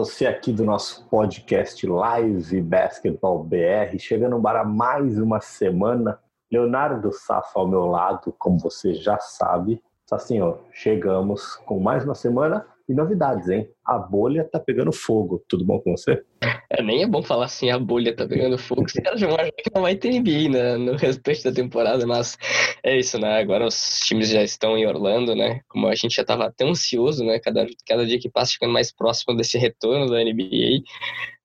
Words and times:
Você 0.00 0.26
aqui 0.26 0.50
do 0.50 0.64
nosso 0.64 1.06
podcast 1.10 1.86
Live 1.86 2.62
Basketball 2.62 3.44
BR, 3.44 3.98
chegando 3.98 4.40
para 4.40 4.64
mais 4.64 5.18
uma 5.18 5.42
semana. 5.42 6.18
Leonardo 6.50 7.12
Safo 7.12 7.58
ao 7.58 7.68
meu 7.68 7.84
lado, 7.84 8.34
como 8.38 8.58
você 8.58 8.94
já 8.94 9.18
sabe. 9.18 9.82
Assim, 10.10 10.40
ó, 10.40 10.56
chegamos 10.72 11.56
com 11.66 11.78
mais 11.78 12.02
uma 12.02 12.14
semana 12.14 12.66
e 12.90 12.94
novidades, 12.94 13.48
hein? 13.48 13.68
A 13.84 13.96
bolha 13.96 14.42
tá 14.42 14.58
pegando 14.58 14.92
fogo. 14.92 15.44
Tudo 15.48 15.64
bom 15.64 15.78
com 15.78 15.96
você? 15.96 16.20
É, 16.68 16.82
nem 16.82 17.04
é 17.04 17.06
bom 17.06 17.22
falar 17.22 17.44
assim, 17.44 17.70
a 17.70 17.78
bolha 17.78 18.14
tá 18.14 18.26
pegando 18.26 18.58
fogo. 18.58 18.84
Os 18.84 18.92
caras 18.94 19.20
já 19.20 19.28
que 19.28 19.70
não 19.72 19.82
vai 19.82 19.94
ter 19.94 20.10
NBA 20.10 20.48
né, 20.50 20.76
no 20.76 20.96
restante 20.96 21.44
da 21.44 21.52
temporada, 21.52 22.04
mas 22.04 22.36
é 22.82 22.98
isso, 22.98 23.16
né? 23.16 23.40
Agora 23.40 23.64
os 23.64 24.00
times 24.00 24.28
já 24.28 24.42
estão 24.42 24.76
em 24.76 24.86
Orlando, 24.86 25.36
né? 25.36 25.60
Como 25.68 25.86
a 25.86 25.94
gente 25.94 26.16
já 26.16 26.24
tava 26.24 26.52
tão 26.56 26.70
ansioso, 26.70 27.24
né? 27.24 27.38
Cada, 27.38 27.64
cada 27.86 28.04
dia 28.04 28.18
que 28.18 28.28
passa 28.28 28.52
ficando 28.54 28.72
mais 28.72 28.92
próximo 28.92 29.36
desse 29.36 29.56
retorno 29.56 30.10
da 30.10 30.24
NBA. 30.24 30.82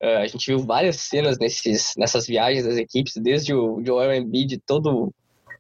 Uh, 0.01 0.17
ah, 0.17 0.21
a 0.21 0.27
gente 0.27 0.47
viu 0.47 0.57
várias 0.57 0.95
cenas 0.95 1.37
nesses, 1.37 1.93
nessas 1.95 2.25
viagens 2.25 2.65
das 2.65 2.77
equipes, 2.77 3.13
desde 3.17 3.53
o 3.53 3.83
Joel 3.85 4.15
Embiid 4.15 4.59
todo 4.65 5.13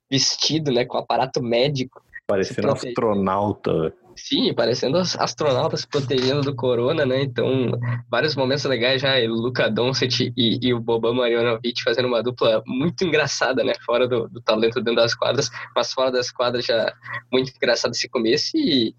vestido, 0.09 0.71
né? 0.71 0.83
Com 0.83 0.97
aparato 0.97 1.43
médico. 1.43 2.03
Parecendo 2.25 2.71
astronauta. 2.71 3.93
Sim, 4.17 4.53
parecendo 4.53 4.97
astronautas 4.97 5.85
protegendo 5.85 6.41
do 6.41 6.55
corona, 6.55 7.05
né? 7.05 7.21
Então, 7.21 7.71
vários 8.09 8.33
momentos 8.33 8.63
legais 8.63 9.01
já, 9.01 9.17
o 9.19 9.33
Luka 9.33 9.69
Doncic 9.69 10.31
e, 10.37 10.57
e 10.61 10.73
o 10.73 10.79
Boban 10.79 11.13
Marjanovic 11.13 11.83
fazendo 11.83 12.07
uma 12.07 12.23
dupla 12.23 12.63
muito 12.65 13.03
engraçada, 13.03 13.61
né? 13.61 13.73
Fora 13.85 14.07
do, 14.07 14.29
do, 14.29 14.41
talento 14.41 14.79
dentro 14.81 14.95
das 15.01 15.13
quadras, 15.13 15.49
mas 15.75 15.91
fora 15.91 16.11
das 16.11 16.31
quadras 16.31 16.65
já 16.65 16.93
muito 17.29 17.51
engraçado 17.53 17.91
esse 17.91 18.07
começo 18.07 18.55
e 18.55 18.95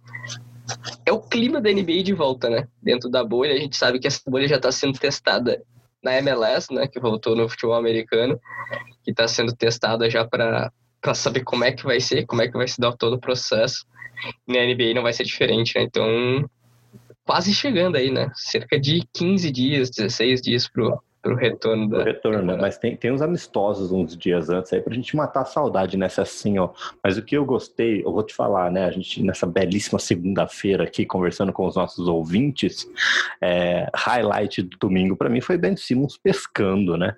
é 1.07 1.13
o 1.13 1.21
clima 1.21 1.63
da 1.63 1.73
NBA 1.73 2.03
de 2.03 2.13
volta, 2.13 2.51
né? 2.51 2.69
Dentro 2.83 3.09
da 3.09 3.25
bolha, 3.25 3.55
a 3.55 3.59
gente 3.59 3.77
sabe 3.77 3.99
que 3.99 4.07
essa 4.07 4.21
bolha 4.29 4.47
já 4.47 4.57
está 4.57 4.71
sendo 4.71 4.99
testada 4.99 5.63
na 6.05 6.19
MLS, 6.19 6.73
né? 6.75 6.87
Que 6.87 7.01
voltou 7.01 7.35
no 7.35 7.49
futebol 7.49 7.77
americano, 7.77 8.39
que 9.03 9.13
está 9.13 9.27
sendo 9.27 9.57
testada 9.57 10.11
já 10.11 10.27
para 10.27 10.71
saber 11.15 11.43
como 11.43 11.65
é 11.65 11.73
que 11.73 11.85
vai 11.85 12.01
ser, 12.01 12.27
como 12.27 12.43
é 12.43 12.49
que 12.49 12.57
vai 12.57 12.69
se 12.69 12.79
dar 12.79 12.93
todo 12.93 13.15
o 13.15 13.21
processo 13.21 13.87
na 14.47 14.65
NBA 14.65 14.95
não 14.95 15.03
vai 15.03 15.13
ser 15.13 15.25
diferente, 15.25 15.77
né? 15.77 15.83
Então, 15.83 16.49
quase 17.25 17.53
chegando 17.53 17.97
aí, 17.97 18.11
né? 18.11 18.31
Cerca 18.35 18.79
de 18.79 19.07
15 19.13 19.51
dias, 19.51 19.91
16 19.91 20.41
dias 20.41 20.69
pro, 20.69 21.03
pro 21.27 21.35
retorno 21.35 21.89
da. 21.89 22.05
retorno, 22.05 22.43
né? 22.43 22.57
Mas 22.61 22.79
tem, 22.79 22.97
tem 22.97 23.13
uns 23.13 23.21
amistosos 23.21 23.91
uns 23.91 24.17
dias 24.17 24.49
antes 24.49 24.73
aí 24.73 24.81
pra 24.81 24.95
gente 24.95 25.17
matar 25.17 25.43
a 25.43 25.45
saudade 25.45 25.97
nessa 25.97 26.23
assim, 26.23 26.59
ó. 26.59 26.71
Mas 27.03 27.19
o 27.19 27.23
que 27.23 27.37
eu 27.37 27.45
gostei, 27.45 28.03
eu 28.05 28.13
vou 28.13 28.23
te 28.23 28.33
falar, 28.33 28.71
né? 28.71 28.85
A 28.85 28.91
gente, 28.91 29.23
nessa 29.23 29.47
belíssima 29.47 29.99
segunda-feira 29.99 30.85
aqui, 30.85 31.05
conversando 31.05 31.53
com 31.53 31.67
os 31.67 31.75
nossos 31.75 32.07
ouvintes, 32.07 32.89
é, 33.41 33.91
highlight 33.95 34.63
do 34.63 34.77
domingo 34.79 35.17
para 35.17 35.29
mim 35.29 35.41
foi 35.41 35.59
Ben 35.59 35.77
Simmons 35.77 36.17
pescando, 36.17 36.97
né? 36.97 37.15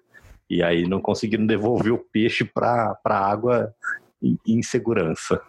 E 0.49 0.63
aí 0.63 0.89
não 0.89 1.01
conseguiram 1.01 1.47
devolver 1.47 1.93
o 1.93 1.99
peixe 1.99 2.43
pra, 2.45 2.95
pra 3.03 3.19
água 3.19 3.75
em, 4.23 4.39
em 4.47 4.63
segurança. 4.63 5.41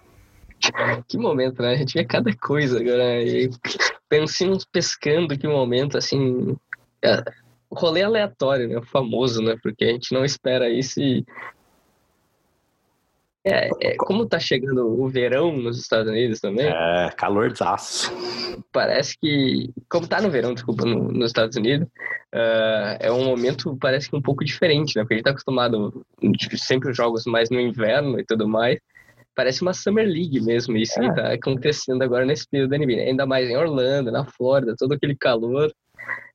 que 1.08 1.18
momento, 1.18 1.62
né? 1.62 1.74
A 1.74 1.78
gente 1.78 1.94
vê 1.94 2.04
cada 2.04 2.36
coisa 2.36 2.80
agora. 2.80 3.22
E 3.24 3.50
pensando 4.08 4.58
pescando, 4.72 5.38
que 5.38 5.48
momento, 5.48 5.98
assim. 5.98 6.56
É, 7.04 7.24
rolê 7.72 8.02
aleatório, 8.02 8.68
né? 8.68 8.82
Famoso, 8.84 9.42
né? 9.42 9.56
Porque 9.62 9.86
a 9.86 9.92
gente 9.92 10.14
não 10.14 10.26
espera 10.26 10.70
isso 10.70 11.00
e. 11.00 11.26
É, 13.46 13.70
é, 13.82 13.96
como 13.96 14.28
tá 14.28 14.38
chegando 14.38 14.86
o 14.86 15.08
verão 15.08 15.56
nos 15.56 15.80
Estados 15.80 16.12
Unidos 16.12 16.42
também. 16.42 16.68
É, 16.68 17.10
calorzaço. 17.16 18.12
Parece 18.72 19.18
que. 19.18 19.72
Como 19.90 20.08
tá 20.08 20.22
no 20.22 20.30
verão, 20.30 20.54
desculpa, 20.54 20.86
no, 20.86 21.10
nos 21.12 21.28
Estados 21.28 21.56
Unidos, 21.56 21.88
uh, 22.36 22.98
é 23.00 23.12
um 23.12 23.24
momento, 23.24 23.78
parece 23.80 24.10
que 24.10 24.16
um 24.16 24.22
pouco 24.22 24.44
diferente, 24.44 24.98
né? 24.98 25.04
Porque 25.04 25.14
a 25.14 25.18
gente 25.18 25.24
tá 25.24 25.32
acostumado 25.32 26.06
sempre 26.58 26.92
os 26.92 26.98
jogos 26.98 27.26
mais 27.26 27.50
no 27.50 27.62
inverno 27.62 28.20
e 28.20 28.26
tudo 28.26 28.48
mais 28.48 28.78
parece 29.40 29.62
uma 29.62 29.74
Summer 29.74 30.06
League 30.06 30.42
mesmo, 30.42 30.76
isso 30.76 31.02
é. 31.02 31.08
que 31.08 31.16
tá 31.16 31.32
acontecendo 31.32 32.02
agora 32.02 32.26
nesse 32.26 32.46
período 32.46 32.72
da 32.72 32.78
NBA. 32.78 33.04
Ainda 33.04 33.26
mais 33.26 33.50
em 33.50 33.56
Orlando, 33.56 34.12
na 34.12 34.26
Flórida, 34.26 34.76
todo 34.78 34.92
aquele 34.92 35.16
calor. 35.16 35.72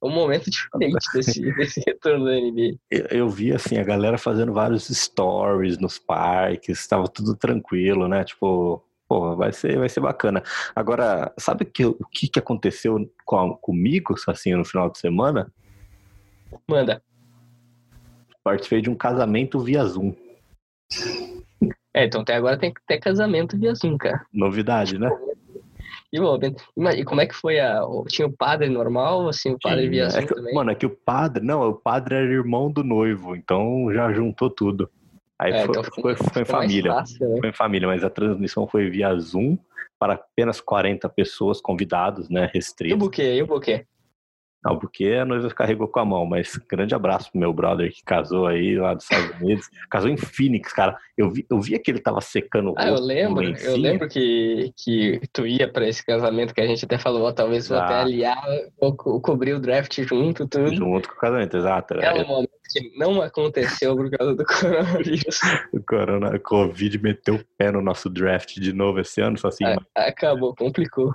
É 0.03 0.07
um 0.07 0.11
momento 0.11 0.49
diferente 0.51 1.05
desse, 1.13 1.43
desse 1.53 1.83
retorno 1.87 2.25
da 2.25 2.33
NBA. 2.33 2.79
Eu, 2.91 3.07
eu, 3.11 3.29
vi, 3.29 3.53
assim, 3.53 3.77
a 3.77 3.85
galera 3.85 4.17
fazendo 4.17 4.55
vários 4.55 4.87
stories 4.89 5.77
nos 5.77 5.99
parques, 5.99 6.81
estava 6.81 7.07
tudo 7.07 7.37
tranquilo, 7.37 8.09
né? 8.09 8.25
Tipo, 8.25 8.83
pô, 9.07 9.37
vai 9.37 9.53
ser, 9.53 9.79
vai 9.79 9.91
ser 9.91 10.01
bacana. 10.01 10.43
Agora, 10.75 11.31
sabe 11.39 11.67
que, 11.67 11.85
o 11.85 12.07
que, 12.11 12.27
que 12.27 12.39
aconteceu 12.39 12.97
com, 13.27 13.55
comigo, 13.57 14.15
assim, 14.27 14.55
no 14.55 14.65
final 14.65 14.89
de 14.89 14.99
semana? 14.99 15.53
Manda. 16.67 17.03
Participei 18.43 18.81
de 18.81 18.89
um 18.89 18.95
casamento 18.95 19.61
via 19.61 19.85
Zoom. 19.85 20.15
É, 21.95 22.05
então 22.05 22.23
até 22.23 22.35
agora 22.35 22.59
tem 22.59 22.75
que 22.75 22.81
ter 22.87 22.99
casamento 22.99 23.57
via 23.57 23.73
Zoom, 23.75 23.97
cara. 23.97 24.27
Novidade, 24.33 24.99
né? 24.99 25.09
E, 26.13 26.19
e 26.19 27.05
como 27.05 27.21
é 27.21 27.27
que 27.27 27.35
foi 27.35 27.61
a. 27.61 27.81
Tinha 28.09 28.27
o 28.27 28.33
padre 28.33 28.69
normal, 28.69 29.29
assim, 29.29 29.53
o 29.53 29.59
padre 29.59 29.89
via 29.89 30.11
Zoom 30.11 30.21
é 30.21 30.27
que, 30.27 30.35
também? 30.35 30.55
Mano, 30.55 30.71
é 30.71 30.75
que 30.75 30.87
o 30.87 30.91
padre. 30.91 31.45
Não, 31.45 31.69
o 31.69 31.75
padre 31.75 32.17
era 32.17 32.25
irmão 32.25 32.71
do 32.71 32.83
noivo, 32.83 33.37
então 33.37 33.93
já 33.93 34.13
juntou 34.13 34.51
tudo. 34.51 34.91
Aí 35.39 35.53
é, 35.53 35.65
foi, 35.65 35.71
então 35.71 35.85
foi, 35.85 36.17
foi, 36.17 36.43
em 36.43 36.45
família. 36.45 36.93
Fácil, 36.93 37.29
né? 37.29 37.41
Foi 37.41 37.49
em 37.49 37.53
família, 37.53 37.89
mas 37.89 38.05
a 38.05 38.11
transmissão 38.11 38.67
foi 38.67 38.91
via 38.91 39.15
Zoom 39.17 39.57
para 39.99 40.15
apenas 40.15 40.61
40 40.61 41.09
pessoas 41.09 41.61
convidados, 41.61 42.29
né? 42.29 42.51
Restritos. 42.53 42.93
E 42.93 42.95
o 42.95 42.99
buquê? 42.99 43.35
E 43.35 43.43
o 43.43 43.47
buquê? 43.47 43.87
Porque 44.81 45.07
a 45.07 45.25
noiva 45.25 45.49
carregou 45.51 45.87
com 45.87 46.01
a 46.01 46.05
mão, 46.05 46.25
mas 46.25 46.57
grande 46.69 46.95
abraço 46.95 47.31
pro 47.31 47.41
meu 47.41 47.53
brother 47.53 47.93
que 47.93 48.03
casou 48.03 48.47
aí 48.47 48.77
lá 48.77 48.95
dos 48.95 49.05
Estados 49.05 49.41
Unidos. 49.41 49.69
Casou 49.91 50.09
em 50.09 50.17
Phoenix, 50.17 50.73
cara. 50.73 50.97
Eu 51.17 51.31
vi, 51.31 51.47
eu 51.51 51.61
via 51.61 51.79
que 51.79 51.91
ele 51.91 52.01
tava 52.01 52.21
secando 52.21 52.71
o 52.71 52.75
Ah, 52.77 52.89
eu 52.89 52.99
lembro, 52.99 53.45
eu 53.45 53.77
lembro 53.77 54.09
que, 54.09 54.73
que 54.77 55.21
tu 55.33 55.47
ia 55.47 55.71
para 55.71 55.87
esse 55.87 56.05
casamento 56.05 56.55
que 56.55 56.61
a 56.61 56.67
gente 56.67 56.85
até 56.85 56.99
falou, 56.99 57.33
talvez 57.33 57.69
vou 57.69 57.79
até 57.79 57.95
aliar, 57.95 58.43
ou 58.79 58.97
co 58.97 59.21
cobrir 59.21 59.53
o 59.53 59.61
draft 59.61 60.01
junto, 60.03 60.49
tudo. 60.49 60.75
Junto 60.75 61.09
com 61.09 61.15
o 61.15 61.19
casamento, 61.19 61.57
exato. 61.57 61.95
É 61.95 62.13
um 62.23 62.27
momento 62.27 62.51
que 62.71 62.99
não 62.99 63.21
aconteceu 63.21 63.95
por 63.95 64.11
causa 64.11 64.35
do 64.35 64.45
coronavírus. 64.47 65.41
o 65.73 65.81
corona, 65.83 66.39
Covid 66.39 66.99
meteu 66.99 67.37
o 67.37 67.45
pé 67.59 67.71
no 67.71 67.83
nosso 67.83 68.09
draft 68.09 68.55
de 68.55 68.73
novo 68.73 69.01
esse 69.01 69.21
ano, 69.21 69.39
só 69.39 69.49
assim. 69.49 69.65
Acabou, 69.95 70.55
complicou. 70.55 71.13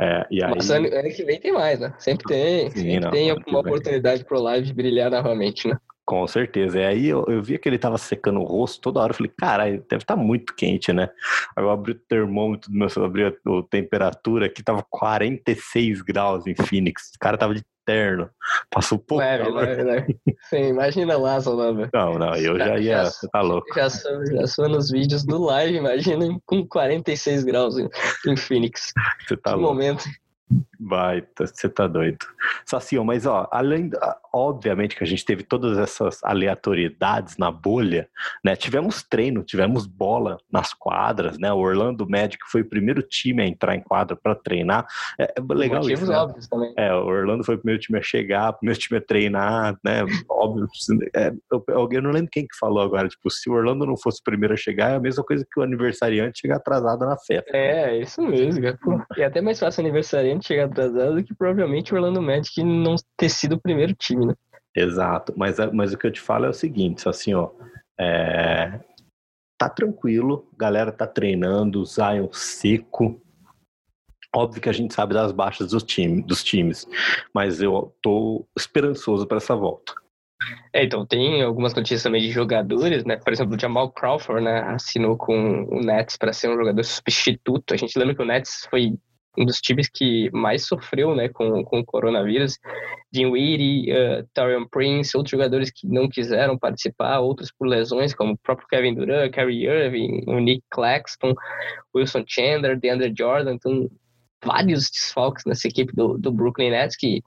É, 0.00 0.26
e 0.30 0.42
aí... 0.42 0.50
Mas 0.50 0.70
ano, 0.70 0.88
ano 0.88 1.08
que 1.10 1.24
vem 1.24 1.38
tem 1.38 1.52
mais, 1.52 1.78
né? 1.78 1.94
Sempre 1.98 2.24
tem. 2.26 2.70
Sim, 2.70 2.78
sempre 2.78 3.00
não, 3.00 3.10
tem 3.10 3.32
uma 3.32 3.60
oportunidade 3.60 4.24
pro 4.24 4.40
live 4.40 4.72
brilhar 4.72 5.10
novamente, 5.10 5.68
né? 5.68 5.76
Com 6.12 6.26
certeza. 6.26 6.78
E 6.78 6.84
aí 6.84 7.06
eu, 7.08 7.24
eu 7.26 7.42
via 7.42 7.58
que 7.58 7.66
ele 7.66 7.78
tava 7.78 7.96
secando 7.96 8.38
o 8.38 8.44
rosto 8.44 8.82
toda 8.82 9.00
hora. 9.00 9.12
Eu 9.12 9.16
falei, 9.16 9.32
cara, 9.34 9.64
deve 9.64 10.02
estar 10.02 10.14
tá 10.14 10.16
muito 10.16 10.54
quente, 10.54 10.92
né? 10.92 11.08
Aí 11.56 11.64
eu 11.64 11.70
abri 11.70 11.92
o 11.92 11.98
termômetro 12.06 12.70
do 12.70 12.76
meu 12.76 12.86
abri 13.02 13.24
a, 13.24 13.28
a 13.28 13.62
temperatura 13.70 14.46
que 14.46 14.62
tava 14.62 14.84
46 14.90 16.02
graus 16.02 16.46
em 16.46 16.54
Phoenix. 16.54 17.12
O 17.16 17.18
cara 17.18 17.38
tava 17.38 17.54
de 17.54 17.62
terno. 17.86 18.28
Passou 18.70 18.98
pouco. 18.98 19.24
Leve, 19.24 19.48
leve, 19.48 19.82
leve. 19.82 20.18
Sim, 20.50 20.64
imagina 20.68 21.16
lá, 21.16 21.40
Solano. 21.40 21.88
Não, 21.94 22.18
não, 22.18 22.36
eu 22.36 22.58
já, 22.58 22.66
já 22.66 22.78
ia. 22.78 23.04
Já, 23.04 23.10
tá 23.32 23.40
louco. 23.40 23.74
Já 23.74 23.88
sou, 23.88 24.26
já 24.26 24.46
sou 24.46 24.68
nos 24.68 24.90
vídeos 24.90 25.24
do 25.24 25.42
live, 25.42 25.78
imagina 25.78 26.26
com 26.44 26.68
46 26.68 27.42
graus 27.42 27.78
em, 27.78 27.88
em 28.26 28.36
Phoenix. 28.36 28.92
Você 29.26 29.34
tá 29.38 29.52
que 29.52 29.56
louco. 29.56 29.72
momento. 29.72 30.04
Vai, 30.84 31.22
você 31.38 31.68
tá 31.68 31.86
doido. 31.86 32.18
Sacio, 32.66 33.04
mas 33.04 33.24
ó, 33.24 33.48
além, 33.52 33.90
obviamente 34.32 34.96
que 34.96 35.04
a 35.04 35.06
gente 35.06 35.24
teve 35.24 35.42
todas 35.42 35.78
essas 35.78 36.22
aleatoriedades 36.24 37.36
na 37.36 37.50
bolha, 37.50 38.08
né? 38.44 38.56
Tivemos 38.56 39.02
treino, 39.02 39.44
tivemos 39.44 39.86
bola 39.86 40.38
nas 40.50 40.74
quadras, 40.74 41.38
né? 41.38 41.52
O 41.52 41.58
Orlando 41.58 42.08
Magic 42.08 42.38
foi 42.50 42.62
o 42.62 42.68
primeiro 42.68 43.02
time 43.02 43.42
a 43.42 43.46
entrar 43.46 43.76
em 43.76 43.80
quadra 43.80 44.16
para 44.16 44.34
treinar. 44.34 44.86
É, 45.20 45.34
é 45.36 45.54
legal 45.54 45.82
Motivos 45.82 46.02
isso, 46.02 46.10
né? 46.10 46.18
óbvios 46.18 46.48
também. 46.48 46.74
É, 46.76 46.92
o 46.92 47.06
Orlando 47.06 47.44
foi 47.44 47.54
o 47.54 47.58
primeiro 47.58 47.80
time 47.80 47.98
a 47.98 48.02
chegar, 48.02 48.50
o 48.50 48.54
primeiro 48.54 48.80
time 48.80 48.98
a 48.98 49.02
treinar, 49.02 49.78
né? 49.84 50.00
Óbvio. 50.28 50.66
É, 51.14 51.32
alguém 51.74 52.00
não 52.00 52.10
lembro 52.10 52.30
quem 52.30 52.46
que 52.46 52.56
falou 52.58 52.82
agora, 52.82 53.08
tipo, 53.08 53.30
se 53.30 53.48
o 53.48 53.52
Orlando 53.52 53.86
não 53.86 53.96
fosse 53.96 54.20
o 54.20 54.24
primeiro 54.24 54.54
a 54.54 54.56
chegar, 54.56 54.90
é 54.90 54.96
a 54.96 55.00
mesma 55.00 55.22
coisa 55.22 55.46
que 55.48 55.60
o 55.60 55.62
aniversariante 55.62 56.40
chegar 56.40 56.56
atrasado 56.56 57.06
na 57.06 57.16
festa. 57.16 57.56
É, 57.56 57.98
isso 57.98 58.20
mesmo, 58.22 58.62
cara. 58.62 58.78
Pô, 58.82 59.00
e 59.16 59.22
é 59.22 59.26
até 59.26 59.40
mais 59.40 59.60
fácil 59.60 59.82
o 59.82 59.86
aniversariante 59.86 60.48
chegar 60.48 60.71
atrasado 60.72 61.14
do 61.16 61.24
que 61.24 61.34
provavelmente 61.34 61.92
o 61.92 61.96
Orlando 61.96 62.20
Magic 62.20 62.62
não 62.62 62.96
ter 63.16 63.28
sido 63.28 63.54
o 63.54 63.60
primeiro 63.60 63.94
time, 63.94 64.26
né? 64.26 64.34
Exato, 64.74 65.32
mas, 65.36 65.58
é, 65.58 65.70
mas 65.70 65.92
o 65.92 65.98
que 65.98 66.06
eu 66.06 66.10
te 66.10 66.20
falo 66.20 66.46
é 66.46 66.48
o 66.48 66.54
seguinte, 66.54 67.08
assim, 67.08 67.34
ó, 67.34 67.50
é, 68.00 68.80
tá 69.58 69.68
tranquilo, 69.68 70.48
galera 70.56 70.90
tá 70.90 71.06
treinando, 71.06 71.84
Zion 71.84 72.32
seco, 72.32 73.20
óbvio 74.34 74.62
que 74.62 74.68
a 74.68 74.72
gente 74.72 74.94
sabe 74.94 75.12
das 75.12 75.30
baixas 75.30 75.70
dos, 75.70 75.82
time, 75.82 76.22
dos 76.22 76.42
times, 76.42 76.88
mas 77.34 77.60
eu 77.60 77.94
tô 78.02 78.46
esperançoso 78.56 79.26
para 79.26 79.36
essa 79.36 79.54
volta. 79.54 79.94
É, 80.72 80.84
então 80.84 81.06
tem 81.06 81.42
algumas 81.42 81.74
notícias 81.74 82.02
também 82.02 82.22
de 82.22 82.30
jogadores, 82.30 83.04
né? 83.04 83.16
Por 83.16 83.32
exemplo, 83.32 83.54
o 83.54 83.60
Jamal 83.60 83.92
Crawford, 83.92 84.42
né, 84.42 84.60
assinou 84.62 85.16
com 85.16 85.64
o 85.70 85.80
Nets 85.80 86.16
para 86.16 86.32
ser 86.32 86.48
um 86.48 86.56
jogador 86.56 86.82
substituto. 86.82 87.72
A 87.72 87.76
gente 87.76 87.96
lembra 87.96 88.14
que 88.14 88.22
o 88.22 88.26
Nets 88.26 88.66
foi 88.68 88.98
um 89.38 89.44
dos 89.44 89.60
times 89.60 89.88
que 89.88 90.30
mais 90.32 90.66
sofreu 90.66 91.14
né, 91.14 91.28
com, 91.28 91.64
com 91.64 91.80
o 91.80 91.84
coronavírus. 91.84 92.58
Dinwiddie, 93.12 93.92
uh, 93.92 94.26
Tarion 94.34 94.66
Prince, 94.66 95.16
outros 95.16 95.30
jogadores 95.30 95.70
que 95.70 95.86
não 95.86 96.08
quiseram 96.08 96.58
participar, 96.58 97.20
outros 97.20 97.50
por 97.50 97.66
lesões, 97.66 98.14
como 98.14 98.32
o 98.32 98.38
próprio 98.38 98.66
Kevin 98.68 98.94
Durant, 98.94 99.32
Kyrie 99.32 99.66
Irving, 99.66 100.24
o 100.26 100.38
Nick 100.38 100.62
Claxton, 100.70 101.34
Wilson 101.94 102.24
Chandler, 102.26 102.78
DeAndre 102.78 103.12
Jordan, 103.16 103.54
então 103.54 103.90
vários 104.44 104.90
desfalques 104.90 105.44
nessa 105.46 105.68
equipe 105.68 105.92
do, 105.94 106.18
do 106.18 106.32
Brooklyn 106.32 106.70
Nets 106.70 106.96
que 106.96 107.22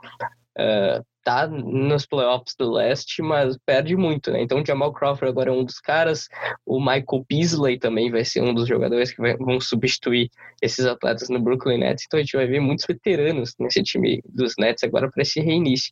uh, 0.60 1.04
tá 1.26 1.48
nos 1.48 2.06
playoffs 2.06 2.56
do 2.56 2.72
leste, 2.72 3.22
mas 3.24 3.58
perde 3.66 3.98
muito, 3.98 4.32
né? 4.32 4.44
Então 4.44 4.62
o 4.62 4.66
Jamal 4.66 4.94
Crawford 4.94 5.32
agora 5.32 5.50
é 5.50 5.54
um 5.54 5.66
dos 5.66 5.80
caras, 5.80 6.30
o 6.64 6.80
Michael 6.80 7.26
Beasley 7.28 7.80
também 7.80 8.12
vai 8.12 8.24
ser 8.24 8.42
um 8.42 8.54
dos 8.54 8.68
jogadores 8.68 9.12
que 9.12 9.20
vai, 9.20 9.36
vão 9.36 9.60
substituir 9.60 10.30
esses 10.62 10.86
atletas 10.86 11.28
no 11.28 11.42
Brooklyn 11.42 11.80
Nets, 11.80 12.06
então 12.06 12.20
a 12.20 12.24
gente 12.24 12.38
vai 12.38 12.46
ver 12.46 12.60
muitos 12.60 12.86
veteranos 12.86 13.56
nesse 13.60 13.82
time 13.82 14.22
dos 14.24 14.54
Nets 14.60 14.84
agora 14.84 15.10
para 15.10 15.24
esse 15.24 15.42
reinício. 15.42 15.92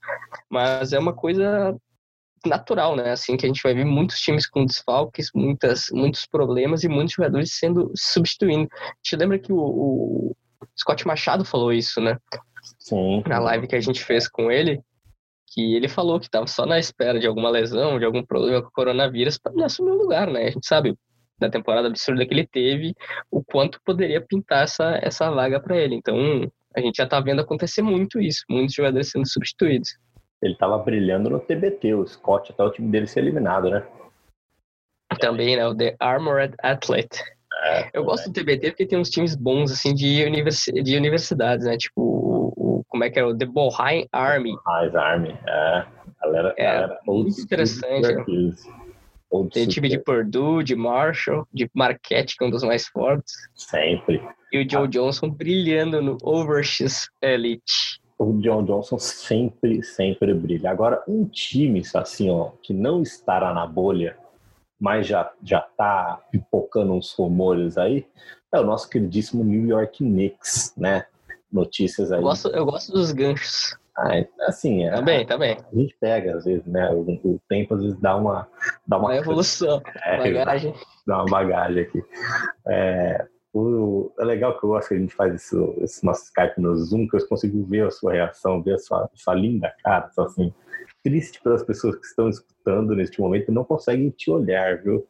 Mas 0.50 0.94
é 0.94 1.00
uma 1.00 1.14
coisa 1.14 1.76
natural, 2.46 2.96
né? 2.96 3.12
Assim 3.12 3.36
que 3.36 3.46
a 3.46 3.50
gente 3.50 3.64
vai 3.64 3.74
ver 3.74 3.86
muitos 3.86 4.20
times 4.20 4.48
com 4.48 4.66
desfalques, 4.66 5.30
muitas, 5.34 5.86
muitos 5.92 6.28
problemas 6.28 6.84
e 6.84 6.88
muitos 6.88 7.16
jogadores 7.16 7.56
sendo 7.56 7.92
substituindo. 7.96 8.70
Gente 9.04 9.20
lembra 9.20 9.40
que 9.40 9.52
o, 9.52 9.58
o 9.58 10.36
Scott 10.78 11.08
Machado 11.08 11.44
falou 11.44 11.74
isso, 11.74 12.00
né? 12.00 12.18
Sim. 12.78 13.24
Na 13.28 13.40
live 13.40 13.68
que 13.68 13.76
a 13.76 13.82
gente 13.82 14.04
fez 14.04 14.28
com 14.28 14.52
ele, 14.52 14.80
que 15.54 15.76
ele 15.76 15.88
falou 15.88 16.20
que 16.20 16.26
estava 16.26 16.48
só 16.48 16.66
na 16.66 16.80
espera 16.80 17.20
de 17.20 17.28
alguma 17.28 17.50
lesão, 17.50 18.00
de 18.00 18.06
algum 18.06 18.26
problema 18.26 18.62
com 18.62 18.70
o 18.70 18.72
coronavírus 18.72 19.38
para 19.38 19.66
assumir 19.66 19.92
o 19.92 19.98
lugar, 19.98 20.28
né? 20.28 20.48
A 20.48 20.52
gente 20.52 20.66
sabe 20.66 20.98
da 21.40 21.50
temporada 21.50 21.88
absurda 21.88 22.26
que 22.26 22.34
ele 22.34 22.48
teve, 22.48 22.96
o 23.30 23.44
quanto 23.44 23.80
poderia 23.86 24.22
pintar 24.22 24.64
essa, 24.64 25.00
essa 25.02 25.30
vaga 25.30 25.60
para 25.60 25.78
ele. 25.78 25.96
Então, 25.96 26.16
a 26.76 26.80
gente 26.80 26.96
já 26.98 27.04
está 27.04 27.20
vendo 27.20 27.42
acontecer 27.42 27.82
muito 27.82 28.20
isso, 28.20 28.44
muitos 28.50 28.74
jogadores 28.74 29.12
sendo 29.12 29.28
substituídos. 29.28 29.90
Ele 30.42 30.54
estava 30.54 30.78
brilhando 30.78 31.30
no 31.30 31.40
TBT, 31.40 31.94
o 31.94 32.08
Scott, 32.08 32.52
até 32.52 32.64
o 32.64 32.72
time 32.72 32.90
dele 32.90 33.08
ser 33.08 33.20
eliminado, 33.20 33.70
né? 33.70 33.86
Também, 35.20 35.56
né? 35.56 35.68
O 35.68 35.76
The 35.76 35.96
Armored 36.00 36.56
Athlete. 36.62 37.20
É, 37.64 37.90
eu 37.94 38.04
gosto 38.04 38.30
do 38.30 38.34
TBT 38.34 38.72
porque 38.72 38.86
tem 38.86 39.00
uns 39.00 39.10
times 39.10 39.36
bons, 39.36 39.72
assim, 39.72 39.94
de, 39.94 40.24
universi 40.26 40.72
de 40.82 40.98
universidades, 40.98 41.66
né? 41.66 41.78
Tipo, 41.78 42.02
o, 42.02 42.54
o, 42.56 42.84
como 42.88 43.04
é 43.04 43.10
que 43.10 43.20
é? 43.20 43.26
O 43.26 43.38
The 43.38 43.46
Bohai 43.46 44.08
Army. 44.12 44.56
Bohai 44.66 44.96
Army, 44.96 45.38
é. 45.48 45.86
Galera, 46.22 46.54
é, 46.58 46.64
galera 46.64 47.00
muito 47.06 47.40
interessante. 47.40 48.26
Tem 49.52 49.68
time 49.68 49.90
de 49.90 49.98
Purdue, 49.98 50.64
de 50.64 50.76
Marshall, 50.76 51.48
de 51.52 51.70
Marquette, 51.74 52.38
que 52.38 52.44
é 52.44 52.48
um 52.48 52.52
dos 52.52 52.64
mais 52.64 52.88
fortes. 52.88 53.34
Sempre. 53.56 54.22
E 54.52 54.64
o 54.64 54.70
Joe 54.70 54.84
ah. 54.84 54.88
Johnson 54.88 55.30
brilhando 55.30 56.02
no 56.02 56.18
Overseas 56.22 57.10
Elite. 57.22 58.00
O 58.20 58.40
John 58.40 58.64
Johnson 58.64 59.00
sempre, 59.00 59.82
sempre 59.82 60.34
brilha. 60.34 60.70
Agora, 60.70 61.04
um 61.08 61.26
time, 61.26 61.82
assim, 61.96 62.30
ó, 62.30 62.52
que 62.62 62.74
não 62.74 63.02
estará 63.02 63.54
na 63.54 63.66
bolha, 63.66 64.16
mas 64.84 65.08
já 65.08 65.32
já 65.42 65.62
tá 65.62 66.20
pipocando 66.30 66.92
uns 66.92 67.14
rumores 67.14 67.78
aí, 67.78 68.06
é 68.54 68.60
o 68.60 68.66
nosso 68.66 68.90
queridíssimo 68.90 69.42
New 69.42 69.66
York 69.66 70.00
Knicks, 70.00 70.74
né? 70.76 71.06
Notícias 71.50 72.12
aí. 72.12 72.20
Eu 72.20 72.24
gosto, 72.24 72.50
eu 72.50 72.66
gosto 72.66 72.92
dos 72.92 73.14
ganchos. 73.14 73.78
Ah, 73.98 74.18
é, 74.18 74.28
assim, 74.42 74.84
é, 74.84 74.92
tá 74.92 75.02
bem, 75.02 75.26
tá 75.26 75.38
bem. 75.38 75.58
A 75.72 75.76
gente 75.76 75.96
pega, 76.02 76.36
às 76.36 76.44
vezes, 76.44 76.66
né? 76.66 76.92
O, 76.92 77.00
o 77.24 77.40
tempo 77.48 77.76
às 77.76 77.82
vezes 77.82 77.98
dá 78.02 78.18
uma. 78.18 78.46
Dá 78.86 78.98
uma, 78.98 79.08
uma 79.08 79.16
evolução, 79.16 79.82
é, 80.04 80.18
bagagem. 80.18 80.74
Dá 81.08 81.16
uma 81.20 81.26
bagagem 81.28 81.84
aqui. 81.84 82.04
É, 82.68 83.26
o, 83.54 84.12
é 84.20 84.26
legal 84.26 84.60
que 84.60 84.66
eu 84.66 84.70
gosto 84.70 84.90
que 84.90 84.96
a 84.96 85.00
gente 85.00 85.16
faz 85.16 85.34
isso, 85.34 85.76
esse 85.78 86.04
nosso 86.04 86.26
Skype 86.26 86.60
no 86.60 86.76
Zoom, 86.76 87.08
que 87.08 87.16
eu 87.16 87.26
consigo 87.30 87.64
ver 87.64 87.88
a 87.88 87.92
sua 87.92 88.12
reação, 88.12 88.62
ver 88.62 88.74
a 88.74 88.80
sua, 88.80 89.10
sua 89.14 89.34
linda 89.34 89.74
cara, 89.82 90.10
só 90.12 90.24
assim, 90.24 90.54
triste 91.04 91.42
pelas 91.42 91.64
pessoas 91.64 91.96
que 91.96 92.06
estão 92.06 92.30
escutando 92.30 92.96
neste 92.96 93.20
momento 93.20 93.50
e 93.50 93.54
não 93.54 93.64
conseguem 93.64 94.10
te 94.10 94.32
olhar, 94.32 94.82
viu? 94.82 95.06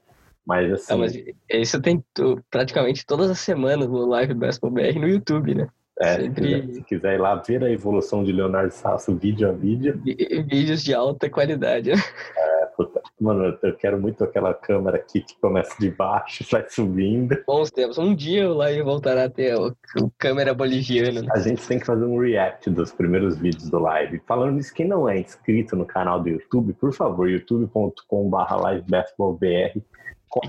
Mas 0.46 0.72
assim. 0.74 0.94
Ah, 0.94 0.98
mas 0.98 1.14
isso 1.50 1.82
tem 1.82 2.04
praticamente 2.50 3.06
todas 3.06 3.30
as 3.30 3.40
semanas 3.40 3.88
no 3.88 4.06
Live 4.06 4.34
Basketball 4.34 4.72
BR 4.72 5.00
no 5.00 5.08
YouTube, 5.08 5.56
né? 5.56 5.68
É, 6.00 6.16
Sempre... 6.16 6.74
se, 6.74 6.84
quiser, 6.84 7.16
ir 7.16 7.22
lá 7.22 7.36
ver 7.36 7.64
a 7.64 7.70
evolução 7.70 8.24
de 8.24 8.32
Leonardo 8.32 8.74
Sasso 8.74 9.16
vídeo 9.16 9.48
a 9.48 9.52
vídeo. 9.52 10.02
Vídeos 10.04 10.84
de 10.84 10.94
alta 10.94 11.30
qualidade. 11.30 11.92
Né? 11.92 11.98
É, 12.36 12.63
puta, 12.76 13.02
mano, 13.20 13.58
eu 13.62 13.76
quero 13.76 14.00
muito 14.00 14.24
aquela 14.24 14.54
câmera 14.54 14.98
aqui 14.98 15.22
que 15.22 15.36
começa 15.40 15.76
de 15.80 15.90
baixo, 15.90 16.44
vai 16.52 16.66
subindo. 16.70 17.38
Bons 17.46 17.72
tempos. 17.72 17.98
Um 17.98 18.14
dia 18.14 18.50
o 18.50 18.54
live 18.54 18.82
voltará 18.82 19.26
a 19.26 19.30
ter 19.30 19.56
o, 19.56 19.76
o 20.02 20.12
câmera 20.18 20.54
boliviana. 20.54 21.22
Né? 21.22 21.28
A 21.32 21.40
gente 21.40 21.66
tem 21.68 21.80
que 21.80 21.86
fazer 21.86 22.06
um 22.06 22.20
react 22.20 22.70
dos 22.70 22.92
primeiros 22.92 23.38
vídeos 23.38 23.70
do 23.70 23.80
live. 23.80 24.22
Falando 24.28 24.56
nisso, 24.56 24.74
quem 24.74 24.88
não 24.88 25.08
é 25.08 25.20
inscrito 25.20 25.76
no 25.76 25.86
canal 25.86 26.20
do 26.20 26.30
YouTube, 26.30 26.74
por 26.74 26.94
favor, 26.94 27.30
youtube.com.br 27.30 28.70
livebasketballbr. 28.70 29.82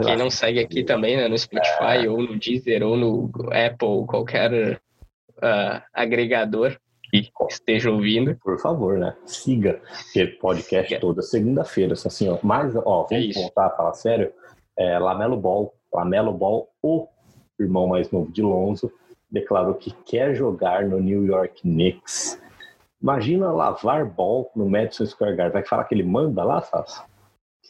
Quem 0.02 0.16
não 0.16 0.30
segue 0.30 0.60
aqui 0.60 0.82
também, 0.82 1.16
né, 1.16 1.28
no 1.28 1.36
Spotify, 1.36 2.06
é... 2.06 2.08
ou 2.08 2.22
no 2.22 2.38
Deezer, 2.38 2.82
ou 2.82 2.96
no 2.96 3.30
Apple, 3.52 4.06
qualquer 4.06 4.80
uh, 5.36 5.82
agregador 5.92 6.78
que 7.22 7.30
esteja 7.48 7.90
ouvindo. 7.90 8.36
Por 8.36 8.58
favor, 8.60 8.98
né? 8.98 9.16
Siga 9.26 9.80
o 10.16 10.38
podcast 10.40 10.88
Siga. 10.88 11.00
toda 11.00 11.22
segunda-feira. 11.22 11.94
Assim, 11.94 12.28
ó. 12.28 12.38
Mas, 12.42 12.74
ó, 12.76 13.06
vamos 13.08 13.36
é 13.36 13.40
voltar 13.40 13.66
a 13.66 13.70
falar 13.70 13.94
sério. 13.94 14.32
É, 14.76 14.98
Lamelo 14.98 15.36
Ball, 15.36 15.72
Lamelo 15.92 16.32
Ball, 16.32 16.68
o 16.82 17.08
irmão 17.58 17.86
mais 17.86 18.10
novo 18.10 18.30
de 18.32 18.42
Lonzo, 18.42 18.92
declarou 19.30 19.74
que 19.74 19.92
quer 20.04 20.34
jogar 20.34 20.86
no 20.86 21.00
New 21.00 21.24
York 21.24 21.62
Knicks. 21.62 22.40
Imagina 23.00 23.52
lavar 23.52 24.04
ball 24.06 24.50
no 24.56 24.68
Madison 24.68 25.06
Square 25.06 25.36
Garden. 25.36 25.52
Vai 25.52 25.64
falar 25.64 25.84
que 25.84 25.94
ele 25.94 26.02
manda 26.02 26.42
lá, 26.42 26.62
Sassi? 26.62 27.02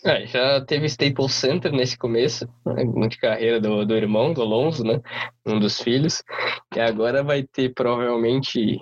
É, 0.05 0.26
já 0.26 0.61
teve 0.61 0.87
Staples 0.87 1.32
Center 1.32 1.73
nesse 1.73 1.96
começo, 1.96 2.46
né, 2.67 3.08
de 3.08 3.17
carreira 3.17 3.58
do, 3.58 3.87
do 3.87 3.94
irmão, 3.94 4.35
do 4.35 4.43
Alonso, 4.43 4.85
né? 4.85 5.00
Um 5.46 5.58
dos 5.58 5.81
filhos. 5.81 6.23
E 6.76 6.81
agora 6.81 7.23
vai 7.23 7.43
ter 7.43 7.73
provavelmente. 7.73 8.79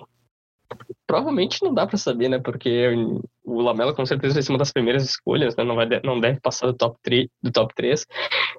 Provavelmente 1.07 1.63
não 1.63 1.73
dá 1.73 1.85
para 1.85 1.97
saber, 1.97 2.29
né? 2.29 2.39
Porque 2.39 2.89
o 3.43 3.61
Lamela 3.61 3.93
com 3.93 4.05
certeza 4.05 4.35
vai 4.35 4.43
ser 4.43 4.51
uma 4.51 4.57
das 4.57 4.71
primeiras 4.71 5.03
escolhas, 5.03 5.55
né? 5.55 5.63
Não, 5.63 5.75
vai, 5.75 5.87
não 6.03 6.19
deve 6.19 6.39
passar 6.39 6.67
do 6.67 6.73
top 6.73 6.97
3. 7.03 7.27
Do 7.41 7.51
top 7.51 7.73
3. 7.75 8.05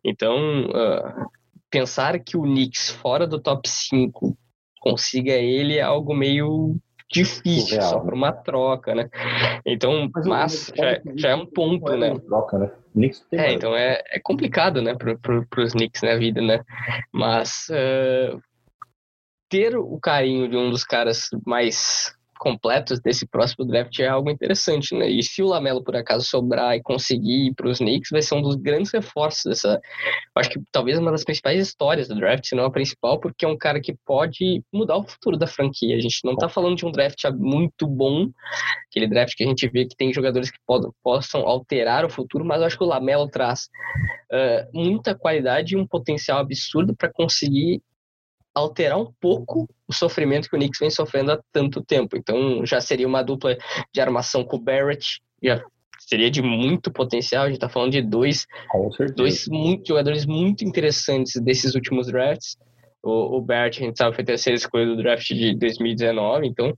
Então, 0.05 0.67
uh, 0.67 1.29
pensar 1.71 2.19
que 2.21 2.37
o 2.37 2.43
Knicks 2.43 2.91
fora 2.91 3.27
do 3.27 3.41
top 3.41 3.69
5 3.69 4.37
consiga 4.81 5.33
ele 5.33 5.79
é 5.79 5.83
algo 5.83 6.15
meio 6.15 6.77
difícil, 7.11 7.77
Surreal, 7.77 7.91
só 7.91 8.01
por 8.01 8.13
uma 8.13 8.33
troca, 8.33 8.95
né? 8.95 9.09
Então, 9.65 10.11
mas, 10.13 10.27
mas 10.27 10.73
já, 10.75 11.01
já, 11.17 11.29
é 11.31 11.35
um 11.35 11.47
ponto, 11.47 11.97
né? 11.97 12.19
Troca, 12.19 12.59
né? 12.59 12.71
é, 13.33 13.53
então 13.53 13.75
é, 13.75 14.03
é 14.09 14.21
complicado, 14.21 14.81
né, 14.81 14.95
para 14.95 15.17
pro, 15.19 15.47
os 15.59 15.73
Knicks 15.73 16.03
na 16.03 16.17
vida, 16.17 16.41
né? 16.41 16.61
Mas 17.13 17.67
uh, 17.71 18.41
ter 19.49 19.77
o 19.77 19.99
carinho 20.01 20.49
de 20.49 20.57
um 20.57 20.71
dos 20.71 20.85
caras 20.85 21.29
mais 21.47 22.15
completos 22.45 23.01
desse 23.01 23.27
próximo 23.27 23.65
draft 23.65 23.99
é 23.99 24.07
algo 24.07 24.31
interessante, 24.31 24.95
né? 24.95 25.09
E 25.09 25.23
se 25.23 25.43
o 25.43 25.47
Lamelo 25.47 25.83
por 25.83 25.97
acaso 25.97 26.27
sobrar 26.27 26.77
e 26.77 26.83
conseguir 26.83 27.47
ir 27.49 27.55
para 27.55 27.69
os 27.69 27.79
Knicks, 27.79 28.11
vai 28.11 28.21
ser 28.21 28.35
um 28.35 28.43
dos 28.43 28.57
grandes 28.57 28.93
reforços 28.93 29.45
dessa, 29.45 29.81
acho 30.35 30.51
que 30.51 30.61
talvez 30.71 30.99
uma 30.99 31.11
das 31.11 31.25
principais 31.25 31.59
histórias 31.59 32.07
do 32.07 32.15
draft, 32.15 32.45
se 32.47 32.55
não 32.55 32.67
a 32.67 32.71
principal, 32.71 33.19
porque 33.19 33.47
é 33.47 33.49
um 33.49 33.57
cara 33.57 33.81
que 33.81 33.95
pode 34.05 34.63
mudar 34.73 34.99
o 34.99 35.05
futuro 35.05 35.39
da 35.39 35.47
franquia. 35.47 35.97
A 35.97 36.01
gente 36.01 36.21
não 36.23 36.35
está 36.35 36.49
falando 36.49 36.77
de 36.77 36.85
um 36.85 36.93
draft 36.93 37.25
muito 37.39 37.87
bom, 37.87 38.29
aquele 38.91 39.07
draft 39.07 39.35
que 39.35 39.45
a 39.45 39.47
gente 39.47 39.67
vê 39.69 39.87
que 39.87 39.97
tem 39.97 40.13
jogadores 40.13 40.51
que 40.51 40.59
podem, 40.67 40.91
possam 41.03 41.41
alterar 41.49 42.05
o 42.05 42.11
futuro, 42.11 42.45
mas 42.45 42.61
acho 42.61 42.77
que 42.77 42.85
o 42.85 42.89
Lamelo 42.89 43.29
traz 43.29 43.69
uh, 44.31 44.69
muita 44.75 45.15
qualidade 45.15 45.75
e 45.75 45.79
um 45.79 45.87
potencial 45.87 46.41
absurdo 46.41 46.95
para 46.95 47.11
conseguir 47.11 47.81
alterar 48.55 48.99
um 48.99 49.13
pouco 49.21 49.69
o 49.89 49.93
sofrimento 49.93 50.49
que 50.49 50.57
o 50.57 50.59
Knicks 50.59 50.79
vem 50.79 50.91
sofrendo 50.91 51.33
há 51.33 51.41
tanto 51.53 51.83
tempo. 51.83 52.17
Então 52.17 52.65
já 52.65 52.81
seria 52.81 53.07
uma 53.07 53.23
dupla 53.23 53.57
de 53.93 54.01
armação 54.01 54.45
com 54.45 54.57
o 54.57 54.61
Barrett, 54.61 55.21
já 55.43 55.63
seria 55.99 56.31
de 56.31 56.41
muito 56.43 56.93
potencial. 56.93 57.45
A 57.45 57.47
gente 57.47 57.57
está 57.57 57.69
falando 57.69 57.93
de 57.93 58.03
dois, 58.03 58.47
dois 59.17 59.47
muito, 59.49 59.89
jogadores 59.89 60.25
muito 60.25 60.65
interessantes 60.65 61.41
desses 61.43 61.75
últimos 61.75 62.07
drafts. 62.07 62.57
O, 63.03 63.39
o 63.39 63.43
Barrett, 63.43 63.83
a 63.83 63.87
gente 63.87 63.99
sabe, 63.99 64.15
foi 64.15 64.23
a 64.23 64.27
terceira 64.27 64.57
escolha 64.57 64.87
do 64.87 64.97
draft 64.97 65.27
de 65.29 65.55
2019, 65.57 66.47
então 66.47 66.73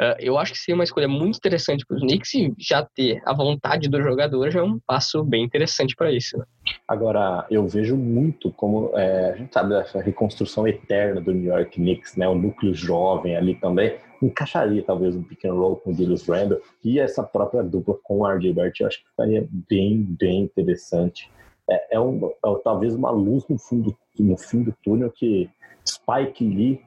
Uh, 0.00 0.14
eu 0.20 0.38
acho 0.38 0.52
que 0.52 0.58
seria 0.58 0.76
uma 0.76 0.84
escolha 0.84 1.08
muito 1.08 1.38
interessante 1.38 1.84
para 1.84 1.96
os 1.96 2.02
Knicks 2.02 2.32
e 2.34 2.54
já 2.56 2.86
ter 2.94 3.20
a 3.26 3.34
vontade 3.34 3.88
do 3.88 4.00
jogador 4.00 4.48
já 4.48 4.60
é 4.60 4.62
um 4.62 4.78
passo 4.86 5.24
bem 5.24 5.42
interessante 5.42 5.96
para 5.96 6.12
isso. 6.12 6.38
Né? 6.38 6.44
Agora, 6.86 7.44
eu 7.50 7.66
vejo 7.66 7.96
muito 7.96 8.52
como 8.52 8.96
é, 8.96 9.32
a 9.32 9.36
gente 9.36 9.52
sabe 9.52 9.70
dessa 9.70 10.00
reconstrução 10.00 10.68
eterna 10.68 11.20
do 11.20 11.34
New 11.34 11.52
York 11.52 11.72
Knicks, 11.72 12.14
né? 12.14 12.28
O 12.28 12.34
núcleo 12.36 12.72
jovem 12.72 13.36
ali 13.36 13.56
também 13.56 13.98
encaixaria 14.22 14.84
talvez 14.84 15.16
um 15.16 15.22
pick 15.22 15.44
and 15.44 15.54
roll 15.54 15.76
com 15.76 15.90
o 15.90 15.94
Julius 15.94 16.28
Randle 16.28 16.60
e 16.84 17.00
essa 17.00 17.24
própria 17.24 17.64
dupla 17.64 17.96
com 18.04 18.20
o 18.20 18.26
RJ 18.26 18.52
Barrett, 18.52 18.80
eu 18.80 18.86
acho 18.86 19.02
que 19.02 19.08
ficaria 19.10 19.48
bem, 19.68 20.06
bem 20.08 20.42
interessante. 20.42 21.28
É, 21.68 21.96
é, 21.96 22.00
um, 22.00 22.24
é 22.28 22.60
talvez 22.62 22.94
uma 22.94 23.10
luz 23.10 23.44
no 23.48 23.58
fundo 23.58 23.96
no 24.16 24.36
fim 24.36 24.62
do 24.62 24.74
túnel 24.84 25.10
que 25.10 25.50
Spike 25.84 26.44
Lee 26.44 26.80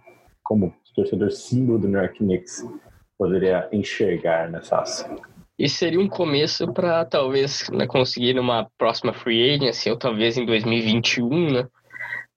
como 0.43 0.73
torcedor 0.95 1.31
símbolo 1.31 1.79
do 1.79 1.87
New 1.87 1.99
York 1.99 2.17
Knicks 2.17 2.65
poderia 3.21 3.69
enxergar 3.71 4.49
nessa 4.49 4.79
ação? 4.79 5.15
Isso 5.57 5.75
seria 5.75 5.99
um 5.99 6.07
começo 6.07 6.73
para 6.73 7.05
talvez 7.05 7.69
né, 7.69 7.85
conseguir 7.85 8.33
numa 8.33 8.67
próxima 8.79 9.13
free 9.13 9.53
agency 9.53 9.91
ou 9.91 9.95
talvez 9.95 10.37
em 10.37 10.45
2021, 10.45 11.51
né? 11.51 11.67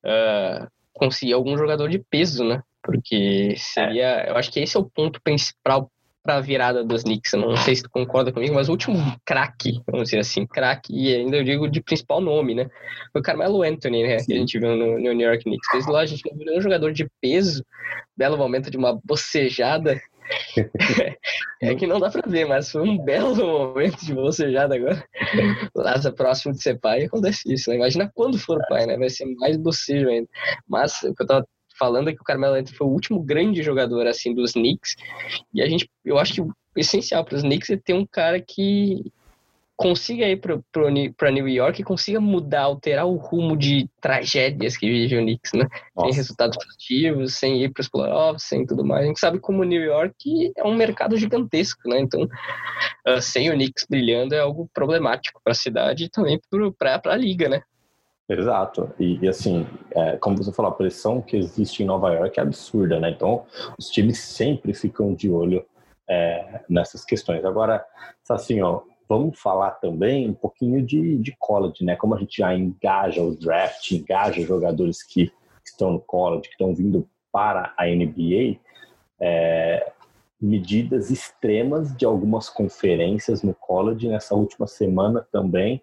Uh, 0.05 0.69
conseguir 0.93 1.33
algum 1.33 1.57
jogador 1.57 1.89
de 1.89 1.99
peso, 1.99 2.45
né? 2.45 2.61
Porque 2.83 3.55
seria, 3.57 4.25
é. 4.25 4.31
eu 4.31 4.37
acho 4.37 4.53
que 4.53 4.61
esse 4.61 4.77
é 4.77 4.81
o 4.81 4.85
ponto 4.85 5.19
principal 5.23 5.91
para 6.23 6.37
a 6.37 6.41
virada 6.41 6.83
dos 6.83 7.03
Knicks. 7.03 7.33
Eu 7.33 7.41
não 7.41 7.57
sei 7.57 7.77
se 7.77 7.83
tu 7.83 7.91
concorda 7.91 8.31
comigo, 8.31 8.55
mas 8.55 8.69
o 8.69 8.73
último 8.73 8.97
craque, 9.25 9.81
vamos 9.87 10.09
dizer 10.09 10.19
assim, 10.19 10.47
craque, 10.47 10.93
e 10.95 11.15
ainda 11.15 11.37
eu 11.37 11.45
digo 11.45 11.69
de 11.69 11.83
principal 11.83 12.21
nome, 12.21 12.55
né? 12.55 12.69
Foi 13.11 13.21
o 13.21 13.25
Carmelo 13.25 13.63
Anthony, 13.63 14.03
né? 14.03 14.17
Que 14.25 14.33
a 14.33 14.37
gente 14.37 14.59
viu 14.59 14.77
no, 14.77 14.99
no 14.99 15.13
New 15.13 15.27
York 15.27 15.45
Knicks. 15.45 15.69
Desde 15.73 15.91
lá 15.91 16.01
a 16.01 16.07
gente 16.07 16.23
não 16.29 16.37
viu 16.37 16.47
nenhum 16.47 16.63
jogador 16.63 16.93
de 16.93 17.07
peso, 17.23 17.65
belo 18.17 18.39
momento 18.39 18.71
de 18.71 18.77
uma 18.77 18.99
bocejada. 19.05 20.01
É 21.63 21.75
que 21.75 21.87
não 21.87 22.01
dá 22.01 22.11
pra 22.11 22.29
ver, 22.29 22.47
mas 22.47 22.71
foi 22.71 22.83
um 22.83 22.99
belo 22.99 23.35
momento 23.37 24.05
de 24.05 24.15
bocejada 24.15 24.75
agora. 24.75 25.05
Laza 25.75 26.13
próximo 26.13 26.53
de 26.53 26.63
ser 26.63 26.79
pai 26.79 27.05
acontece 27.05 27.53
isso, 27.53 27.71
né? 27.71 27.77
Imagina 27.77 28.11
quando 28.15 28.39
for 28.39 28.61
pai, 28.69 28.87
né? 28.87 28.97
Vai 28.97 29.11
ser 29.11 29.27
mais 29.37 29.57
bocejo 29.57 30.09
ainda. 30.09 30.29
Mas 30.69 31.03
o 31.03 31.15
que 31.15 31.23
eu 31.23 31.27
tava 31.27 31.47
falando 31.79 32.09
é 32.09 32.15
que 32.15 32.21
o 32.21 32.25
Carmelo 32.25 32.55
Anthony 32.55 32.77
foi 32.77 32.87
o 32.87 32.91
último 32.91 33.23
grande 33.23 33.63
jogador 33.63 34.07
assim 34.07 34.35
dos 34.35 34.53
Knicks 34.53 34.95
e 35.53 35.61
a 35.61 35.69
gente 35.69 35.91
eu 36.05 36.19
acho 36.19 36.35
que 36.35 36.41
o 36.41 36.53
essencial 36.77 37.25
para 37.25 37.37
os 37.37 37.43
Knicks 37.43 37.71
é 37.71 37.77
ter 37.77 37.95
um 37.95 38.07
cara 38.07 38.41
que 38.41 39.13
consiga 39.77 40.27
ir 40.27 40.41
para 41.17 41.31
New 41.31 41.49
York 41.49 41.81
e 41.81 41.85
consiga 41.85 42.21
mudar, 42.21 42.63
alterar 42.63 43.07
o 43.07 43.17
rumo 43.17 43.57
de 43.57 43.89
tragédias 44.01 44.77
que 44.77 44.89
vive 44.89 45.19
o 45.19 45.23
Knicks, 45.23 45.53
né? 45.53 45.67
Nossa. 45.97 46.09
Sem 46.09 46.17
resultados 46.17 46.57
positivos, 46.65 47.35
sem 47.35 47.63
ir 47.63 47.73
para 47.73 47.81
os 47.81 47.89
playoffs, 47.89 48.45
sem 48.45 48.65
tudo 48.65 48.85
mais. 48.85 49.05
A 49.05 49.07
gente 49.09 49.21
sabe 49.21 49.39
como 49.41 49.65
New 49.65 49.83
York 49.83 50.53
é 50.57 50.65
um 50.65 50.75
mercado 50.75 51.17
gigantesco, 51.17 51.89
né? 51.89 52.01
Então, 52.01 52.23
uh, 52.23 53.21
sem 53.21 53.51
o 53.51 53.55
Knicks 53.55 53.87
brilhando 53.89 54.35
é 54.35 54.41
algo 54.41 54.69
problemático 54.73 55.41
para 55.43 55.53
a 55.53 55.57
cidade 55.57 56.05
e 56.05 56.09
também 56.09 56.41
para 56.79 57.01
a 57.05 57.17
liga, 57.17 57.49
né? 57.49 57.63
Exato. 58.29 58.91
E, 58.99 59.19
e 59.21 59.29
assim, 59.29 59.67
é, 59.91 60.17
como 60.17 60.37
você 60.37 60.53
falou, 60.53 60.71
a 60.71 60.75
pressão 60.75 61.21
que 61.21 61.37
existe 61.37 61.83
em 61.83 61.87
Nova 61.87 62.13
York 62.13 62.39
é 62.39 62.43
absurda, 62.43 62.99
né? 62.99 63.11
Então, 63.11 63.45
os 63.79 63.91
times 63.91 64.19
sempre 64.19 64.73
ficam 64.73 65.13
de 65.13 65.29
olho 65.29 65.65
é, 66.09 66.61
nessas 66.69 67.05
questões. 67.05 67.45
Agora, 67.45 67.85
assim, 68.29 68.63
ó, 68.63 68.81
vamos 69.09 69.39
falar 69.39 69.73
também 69.73 70.29
um 70.29 70.35
pouquinho 70.35 70.85
de, 70.85 71.19
de 71.19 71.35
college, 71.39 71.85
né? 71.85 71.97
Como 71.97 72.15
a 72.15 72.19
gente 72.19 72.39
já 72.39 72.55
engaja 72.55 73.23
o 73.23 73.35
draft, 73.35 73.91
engaja 73.91 74.41
jogadores 74.43 75.03
que 75.03 75.33
estão 75.65 75.93
no 75.93 76.01
college, 76.01 76.43
que 76.43 76.55
estão 76.55 76.75
vindo 76.75 77.09
para 77.33 77.75
a 77.77 77.87
NBA, 77.87 78.59
é, 79.21 79.93
medidas 80.41 81.11
extremas 81.11 81.95
de 81.97 82.05
algumas 82.05 82.49
conferências 82.49 83.43
no 83.43 83.55
college 83.55 84.09
nessa 84.09 84.35
última 84.35 84.67
semana 84.67 85.27
também 85.33 85.83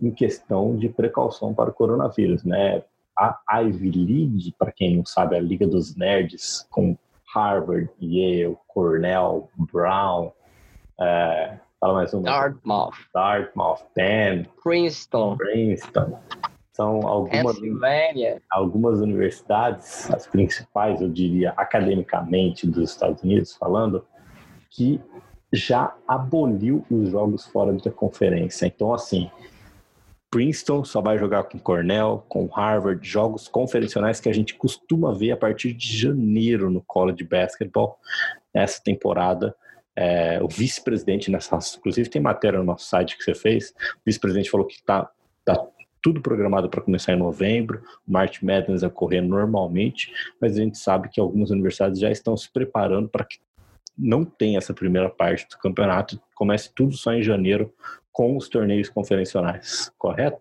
em 0.00 0.10
questão 0.10 0.76
de 0.76 0.88
precaução 0.88 1.54
para 1.54 1.70
o 1.70 1.72
coronavírus, 1.72 2.44
né? 2.44 2.82
A 3.18 3.60
Ivy 3.62 3.90
League, 3.90 4.54
para 4.58 4.70
quem 4.70 4.96
não 4.96 5.06
sabe, 5.06 5.36
a 5.36 5.40
Liga 5.40 5.66
dos 5.66 5.96
Nerds, 5.96 6.66
com 6.70 6.96
Harvard, 7.34 7.88
Yale, 8.00 8.58
Cornell, 8.68 9.48
Brown, 9.72 10.32
é, 11.00 11.58
fala 11.80 11.94
mais 11.94 12.12
uma. 12.12 12.24
Dartmouth. 12.24 12.94
Dartmouth, 13.14 13.80
Penn. 13.94 14.44
Princeton. 14.62 15.36
Princeton. 15.36 16.18
São 16.72 17.06
algumas, 17.06 17.56
algumas 18.50 19.00
universidades, 19.00 20.10
as 20.10 20.26
principais, 20.26 21.00
eu 21.00 21.08
diria, 21.08 21.54
academicamente 21.56 22.66
dos 22.66 22.90
Estados 22.90 23.22
Unidos, 23.22 23.56
falando, 23.56 24.04
que 24.68 25.00
já 25.50 25.94
aboliu 26.06 26.84
os 26.90 27.08
jogos 27.08 27.46
fora 27.46 27.72
da 27.72 27.90
conferência. 27.90 28.66
Então, 28.66 28.92
assim, 28.92 29.30
Princeton 30.30 30.84
só 30.84 31.00
vai 31.00 31.16
jogar 31.16 31.44
com 31.44 31.58
Cornell, 31.58 32.24
com 32.28 32.46
Harvard, 32.46 33.08
jogos 33.08 33.48
conferencionais 33.48 34.20
que 34.20 34.28
a 34.28 34.34
gente 34.34 34.54
costuma 34.54 35.14
ver 35.14 35.32
a 35.32 35.36
partir 35.36 35.72
de 35.72 35.96
janeiro 35.96 36.70
no 36.70 36.82
college 36.82 37.24
basketball 37.24 37.98
nessa 38.54 38.82
temporada. 38.82 39.56
É, 39.96 40.38
o 40.42 40.48
vice-presidente 40.48 41.30
nessa, 41.30 41.58
inclusive 41.78 42.10
tem 42.10 42.20
matéria 42.20 42.58
no 42.58 42.64
nosso 42.64 42.86
site 42.86 43.16
que 43.16 43.24
você 43.24 43.34
fez. 43.34 43.70
O 43.70 44.00
vice-presidente 44.04 44.50
falou 44.50 44.66
que 44.66 44.74
está 44.74 45.10
tá 45.44 45.66
tudo 46.02 46.20
programado 46.20 46.68
para 46.68 46.82
começar 46.82 47.14
em 47.14 47.18
novembro. 47.18 47.82
O 48.06 48.12
March 48.12 48.42
Madness 48.42 48.82
correr 48.94 49.22
normalmente, 49.22 50.12
mas 50.40 50.56
a 50.56 50.60
gente 50.60 50.78
sabe 50.78 51.08
que 51.08 51.20
algumas 51.20 51.50
universidades 51.50 51.98
já 51.98 52.10
estão 52.10 52.36
se 52.36 52.52
preparando 52.52 53.08
para 53.08 53.24
que 53.24 53.38
não 53.98 54.24
tenha 54.24 54.58
essa 54.58 54.74
primeira 54.74 55.08
parte 55.08 55.48
do 55.48 55.58
campeonato, 55.58 56.20
comece 56.34 56.70
tudo 56.74 56.94
só 56.94 57.12
em 57.12 57.22
janeiro 57.22 57.72
com 58.12 58.36
os 58.36 58.48
torneios 58.48 58.88
conferencionais, 58.88 59.90
correto? 59.98 60.38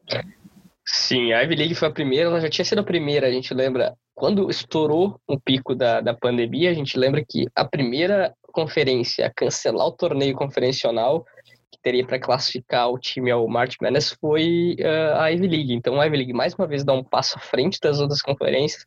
Sim, 0.86 1.34
a 1.34 1.42
Ivy 1.42 1.56
League 1.56 1.76
foi 1.76 1.88
a 1.88 1.92
primeira, 1.92 2.30
ela 2.30 2.42
já 2.42 2.50
tinha 2.50 2.66
sido 2.66 2.80
a 2.80 2.84
primeira, 2.84 3.28
a 3.28 3.32
gente 3.32 3.54
lembra, 3.54 3.96
quando 4.14 4.50
estourou 4.50 5.20
o 5.28 5.40
pico 5.40 5.74
da, 5.74 6.00
da 6.00 6.14
pandemia, 6.14 6.70
a 6.70 6.74
gente 6.74 6.98
lembra 6.98 7.24
que 7.28 7.48
a 7.56 7.66
primeira 7.66 8.36
conferência 8.56 9.32
cancelar 9.36 9.86
o 9.86 9.92
torneio 9.92 10.34
conferencional 10.34 11.26
que 11.70 11.80
teria 11.84 12.06
para 12.06 12.18
classificar 12.18 12.90
o 12.90 12.98
time 12.98 13.30
ao 13.30 13.46
March 13.50 13.76
Madness 13.82 14.16
foi 14.20 14.78
uh, 14.80 15.20
a 15.20 15.28
Ivy 15.28 15.48
League. 15.48 15.74
Então 15.74 16.00
a 16.00 16.06
Ivy 16.06 16.18
League 16.18 16.34
mais 16.34 16.54
uma 16.54 16.66
vez 16.66 16.86
dá 16.86 16.94
um 16.94 17.04
passo 17.04 17.38
à 17.38 17.42
frente 17.42 17.80
das 17.82 18.00
outras 18.00 18.22
conferências, 18.22 18.86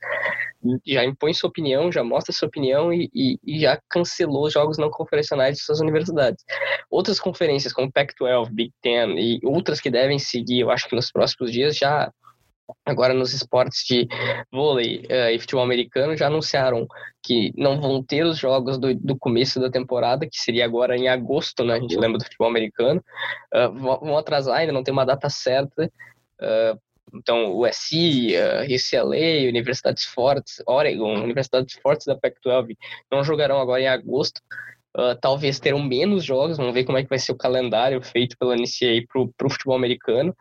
já 0.87 1.05
impõe 1.05 1.35
sua 1.35 1.51
opinião, 1.51 1.93
já 1.93 2.03
mostra 2.03 2.33
sua 2.33 2.49
opinião 2.49 2.91
e, 2.93 3.11
e, 3.15 3.39
e 3.45 3.61
já 3.61 3.79
cancelou 3.91 4.47
os 4.47 4.55
jogos 4.55 4.79
não 4.79 4.91
conferencionais 4.91 5.59
de 5.59 5.63
suas 5.63 5.81
universidades. 5.81 6.43
Outras 6.91 7.21
conferências 7.21 7.73
como 7.73 7.93
Pac-12, 7.93 8.49
Big 8.51 8.73
Ten 8.81 9.19
e 9.19 9.39
outras 9.45 9.81
que 9.81 9.91
devem 9.91 10.19
seguir, 10.19 10.61
eu 10.61 10.71
acho 10.71 10.89
que 10.89 10.97
nos 10.97 11.13
próximos 11.13 11.53
dias 11.53 11.77
já 11.77 12.11
agora 12.85 13.15
nos 13.15 13.33
esportes 13.33 13.85
de 13.87 14.07
vôlei 14.53 15.07
uh, 15.11 15.31
e 15.31 15.39
futebol 15.39 15.63
americano 15.63 16.17
já 16.17 16.27
anunciaram 16.27 16.87
que 17.23 17.53
não 17.57 17.81
vão 17.81 18.03
ter 18.03 18.25
os 18.25 18.39
jogos 18.39 18.79
do, 18.79 18.95
do, 18.95 19.19
começo 19.19 19.61
da 19.61 19.71
temporada, 19.71 20.27
que 20.27 20.39
seria 20.39 20.65
agora 20.65 20.97
em 20.97 21.09
agosto, 21.09 21.65
né? 21.65 21.75
A 21.75 21.81
gente 21.81 21.97
lembra 21.97 22.19
do 22.19 22.25
futebol 22.25 22.49
americano. 22.49 23.03
Uh, 23.55 23.73
vão 24.01 24.17
atrasar, 24.17 24.59
ainda 24.59 24.73
não 24.73 24.83
tem 24.83 24.93
uma 24.93 25.05
data 25.05 25.29
certa. 25.29 25.91
Uh, 26.41 26.79
então, 27.15 27.57
USC, 27.57 28.35
UCLA, 28.65 29.49
Universidades 29.49 30.05
Fortes, 30.05 30.63
Oregon, 30.67 31.23
Universidades 31.23 31.75
Fortes 31.83 32.07
da 32.07 32.15
Pac-12 32.15 32.77
não 33.11 33.25
jogarão 33.25 33.59
agora 33.59 33.81
em 33.81 33.89
agosto. 33.89 34.41
Uh, 34.97 35.15
talvez 35.21 35.59
terão 35.61 35.83
menos 35.83 36.25
jogos, 36.25 36.57
vamos 36.57 36.75
ver 36.75 36.85
como 36.85 36.99
é 36.99 37.03
que 37.03 37.09
vai 37.09 37.19
ser 37.19 37.33
o 37.33 37.37
calendário 37.37 38.03
feito 38.03 38.37
pela 38.39 38.57
NCAA 38.57 39.05
para 39.09 39.47
o 39.47 39.51
futebol 39.51 39.77
americano 39.77 40.35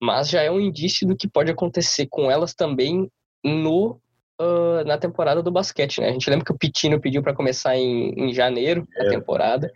mas 0.00 0.28
já 0.28 0.42
é 0.42 0.50
um 0.50 0.60
indício 0.60 1.06
do 1.06 1.16
que 1.16 1.28
pode 1.28 1.50
acontecer 1.50 2.06
com 2.08 2.30
elas 2.30 2.54
também 2.54 3.10
no 3.44 4.00
uh, 4.40 4.84
na 4.86 4.96
temporada 4.96 5.42
do 5.42 5.50
basquete, 5.50 6.00
né? 6.00 6.08
A 6.08 6.12
gente 6.12 6.30
lembra 6.30 6.44
que 6.44 6.52
o 6.52 6.58
Pitino 6.58 7.00
pediu 7.00 7.22
para 7.22 7.34
começar 7.34 7.76
em, 7.76 8.10
em 8.16 8.32
janeiro 8.32 8.86
é. 8.96 9.06
a 9.06 9.10
temporada. 9.10 9.70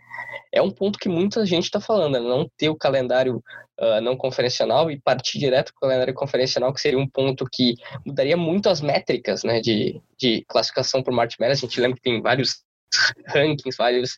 É 0.51 0.61
um 0.61 0.71
ponto 0.71 0.97
que 0.97 1.09
muita 1.09 1.45
gente 1.45 1.65
está 1.65 1.79
falando, 1.79 2.13
né? 2.13 2.19
não 2.19 2.49
ter 2.57 2.69
o 2.69 2.75
calendário 2.75 3.43
uh, 3.79 4.01
não 4.01 4.15
conferencial 4.15 4.89
e 4.89 4.99
partir 4.99 5.39
direto 5.39 5.73
para 5.73 5.77
o 5.77 5.89
calendário 5.89 6.13
conferencial, 6.13 6.73
que 6.73 6.81
seria 6.81 6.99
um 6.99 7.07
ponto 7.07 7.45
que 7.51 7.75
mudaria 8.05 8.37
muito 8.37 8.69
as 8.69 8.81
métricas 8.81 9.43
né, 9.43 9.59
de, 9.59 10.01
de 10.17 10.43
classificação 10.47 11.03
para 11.03 11.11
o 11.11 11.15
March 11.15 11.35
Madness. 11.39 11.63
A 11.63 11.67
gente 11.67 11.81
lembra 11.81 11.97
que 11.97 12.03
tem 12.03 12.21
vários 12.21 12.63
rankings, 13.27 13.77
vários 13.77 14.13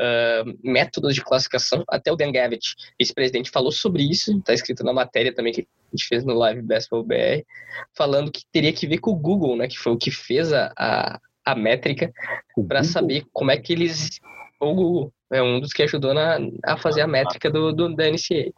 uh, 0.00 0.58
métodos 0.62 1.14
de 1.14 1.22
classificação. 1.22 1.84
Até 1.88 2.12
o 2.12 2.16
Dan 2.16 2.32
Gavitt, 2.32 2.74
vice-presidente, 2.98 3.50
falou 3.50 3.72
sobre 3.72 4.02
isso, 4.02 4.36
está 4.38 4.52
escrito 4.54 4.84
na 4.84 4.92
matéria 4.92 5.34
também 5.34 5.52
que 5.52 5.62
a 5.62 5.96
gente 5.96 6.06
fez 6.06 6.24
no 6.24 6.34
Live 6.34 6.62
Basketball 6.62 7.04
BR, 7.04 7.44
falando 7.96 8.30
que 8.30 8.42
teria 8.52 8.72
que 8.72 8.86
ver 8.86 8.98
com 8.98 9.10
o 9.10 9.16
Google, 9.16 9.56
né, 9.56 9.68
que 9.68 9.78
foi 9.78 9.92
o 9.92 9.98
que 9.98 10.10
fez 10.10 10.52
a, 10.52 10.72
a, 10.76 11.20
a 11.44 11.54
métrica 11.54 12.12
para 12.68 12.84
saber 12.84 13.24
como 13.32 13.50
é 13.50 13.56
que 13.56 13.72
eles... 13.72 14.20
O 14.60 14.74
Google 14.74 15.12
é 15.32 15.42
um 15.42 15.60
dos 15.60 15.72
que 15.72 15.82
ajudou 15.82 16.12
na, 16.12 16.38
a 16.64 16.76
fazer 16.76 17.00
a 17.00 17.06
métrica 17.06 17.50
do, 17.50 17.72
do 17.72 17.94
da 17.94 18.10
NCA. 18.10 18.52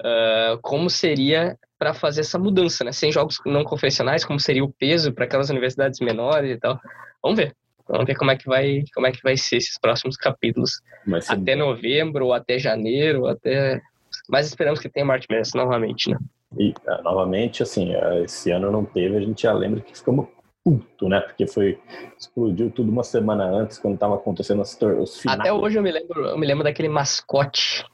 Uh, 0.00 0.58
como 0.62 0.88
seria 0.88 1.58
para 1.78 1.94
fazer 1.94 2.22
essa 2.22 2.38
mudança, 2.38 2.82
né? 2.82 2.92
Sem 2.92 3.12
jogos 3.12 3.38
não 3.44 3.62
convencionais, 3.64 4.24
como 4.24 4.40
seria 4.40 4.64
o 4.64 4.72
peso 4.72 5.12
para 5.12 5.24
aquelas 5.24 5.50
universidades 5.50 6.00
menores 6.00 6.56
e 6.56 6.58
tal. 6.58 6.80
Vamos 7.22 7.38
ver. 7.38 7.54
Vamos 7.88 8.06
ver 8.06 8.14
como 8.16 8.30
é 8.30 8.36
que 8.36 8.46
vai, 8.46 8.84
como 8.94 9.06
é 9.06 9.12
que 9.12 9.22
vai 9.22 9.36
ser 9.36 9.56
esses 9.56 9.78
próximos 9.78 10.16
capítulos. 10.16 10.80
Até 11.28 11.56
novembro, 11.56 12.26
ou 12.26 12.34
até 12.34 12.58
janeiro, 12.58 13.26
até. 13.26 13.80
Mas 14.28 14.46
esperamos 14.46 14.78
que 14.78 14.88
tenha 14.88 15.06
March 15.06 15.24
Madness 15.28 15.54
novamente, 15.54 16.10
né? 16.10 16.18
E, 16.58 16.70
uh, 16.70 17.02
novamente, 17.02 17.62
assim, 17.62 17.94
uh, 17.94 18.24
esse 18.24 18.50
ano 18.50 18.70
não 18.70 18.84
teve, 18.84 19.16
a 19.16 19.20
gente 19.20 19.42
já 19.42 19.52
lembra 19.52 19.80
que 19.80 19.96
ficamos 19.96 20.26
puto, 20.64 21.08
né? 21.08 21.20
Porque 21.20 21.46
foi 21.46 21.78
explodiu 22.18 22.70
tudo 22.70 22.90
uma 22.90 23.02
semana 23.02 23.44
antes, 23.44 23.78
quando 23.78 23.94
estava 23.94 24.14
acontecendo 24.16 24.60
os, 24.60 24.78
os 25.00 25.20
finais. 25.20 25.40
Até 25.40 25.52
hoje 25.52 25.78
eu 25.78 25.82
me 25.82 25.90
lembro, 25.90 26.26
eu 26.26 26.38
me 26.38 26.46
lembro 26.46 26.64
daquele 26.64 26.88
mascote 26.88 27.84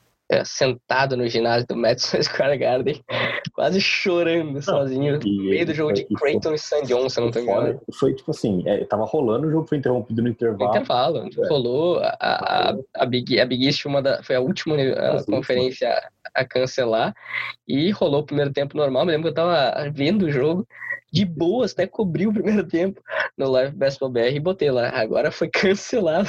sentado 0.44 1.16
no 1.16 1.28
ginásio 1.28 1.66
do 1.66 1.76
Madison 1.76 2.20
Square 2.22 2.56
Garden, 2.58 3.02
quase 3.52 3.80
chorando 3.80 4.54
não, 4.54 4.62
sozinho, 4.62 5.18
no 5.18 5.44
meio 5.44 5.66
do 5.66 5.74
jogo 5.74 5.92
de 5.92 6.04
Creighton 6.04 6.48
foi, 6.48 6.54
e 6.54 6.58
St. 6.58 6.86
John, 6.86 7.08
se 7.08 7.20
não 7.20 7.30
tô 7.30 7.40
enganado. 7.40 7.80
Foi 7.98 8.14
tipo 8.14 8.30
assim, 8.30 8.62
é, 8.66 8.84
tava 8.84 9.04
rolando, 9.04 9.46
o 9.46 9.50
jogo 9.50 9.66
foi 9.66 9.78
interrompido 9.78 10.22
no 10.22 10.28
intervalo. 10.28 10.58
No 10.58 10.70
intervalo, 10.70 11.18
é. 11.18 11.48
rolou, 11.48 11.98
a, 11.98 12.16
a, 12.20 12.76
a, 12.96 13.06
Big, 13.06 13.38
a 13.38 13.46
Big 13.46 13.66
East 13.66 13.84
uma 13.84 14.00
da, 14.00 14.22
foi 14.22 14.36
a 14.36 14.40
última 14.40 14.76
a 14.76 15.24
conferência 15.24 15.90
a, 16.34 16.40
a 16.40 16.44
cancelar, 16.44 17.14
e 17.68 17.90
rolou 17.90 18.20
o 18.20 18.26
primeiro 18.26 18.52
tempo 18.52 18.76
normal, 18.76 19.04
me 19.04 19.12
lembro 19.12 19.24
que 19.24 19.38
eu 19.38 19.44
tava 19.44 19.90
vendo 19.90 20.26
o 20.26 20.30
jogo, 20.30 20.66
de 21.14 21.24
boas, 21.24 21.72
até 21.72 21.86
cobri 21.86 22.26
o 22.26 22.32
primeiro 22.32 22.66
tempo 22.66 23.00
no 23.38 23.48
Live 23.48 23.76
Basketball 23.76 24.10
BR 24.10 24.34
e 24.34 24.40
botei 24.40 24.68
lá. 24.68 24.88
Agora 24.88 25.30
foi 25.30 25.46
cancelado 25.48 26.28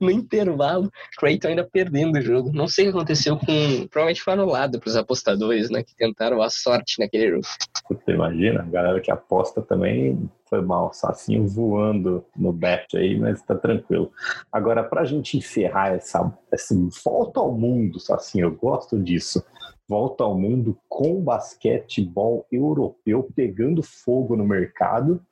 no 0.00 0.10
intervalo. 0.10 0.90
Creighton 1.16 1.48
ainda 1.48 1.62
perdendo 1.64 2.18
o 2.18 2.20
jogo. 2.20 2.50
Não 2.52 2.66
sei 2.66 2.88
o 2.88 2.90
que 2.90 2.96
aconteceu 2.96 3.36
com. 3.38 3.86
Provavelmente 3.88 4.20
foi 4.20 4.32
anulado 4.32 4.80
para 4.80 4.88
os 4.88 4.96
apostadores, 4.96 5.70
né? 5.70 5.84
Que 5.84 5.94
tentaram 5.94 6.42
a 6.42 6.50
sorte 6.50 6.98
naquele 6.98 7.30
jogo. 7.30 7.46
Você 7.88 8.10
imagina? 8.10 8.62
A 8.62 8.66
galera 8.66 9.00
que 9.00 9.12
aposta 9.12 9.62
também 9.62 10.28
foi 10.48 10.60
mal. 10.60 10.92
Sacinho 10.92 11.46
voando 11.46 12.24
no 12.36 12.52
bet 12.52 12.96
aí, 12.96 13.18
mas 13.18 13.42
tá 13.42 13.54
tranquilo. 13.54 14.10
Agora, 14.50 14.82
para 14.82 15.02
a 15.02 15.04
gente 15.04 15.36
encerrar 15.36 15.94
essa, 15.94 16.32
essa 16.50 16.74
volta 17.04 17.40
ao 17.40 17.52
mundo, 17.52 18.00
Sacinho, 18.00 18.46
eu 18.46 18.54
gosto 18.54 18.98
disso 18.98 19.44
volta 19.88 20.22
ao 20.22 20.38
mundo 20.38 20.78
com 20.86 21.22
basquetebol 21.22 22.46
europeu 22.52 23.26
pegando 23.34 23.82
fogo 23.82 24.36
no 24.36 24.44
mercado. 24.44 25.24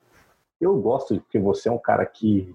Eu 0.59 0.81
gosto 0.81 1.19
porque 1.19 1.37
você 1.37 1.69
é 1.69 1.71
um 1.71 1.77
cara 1.77 2.05
que 2.05 2.53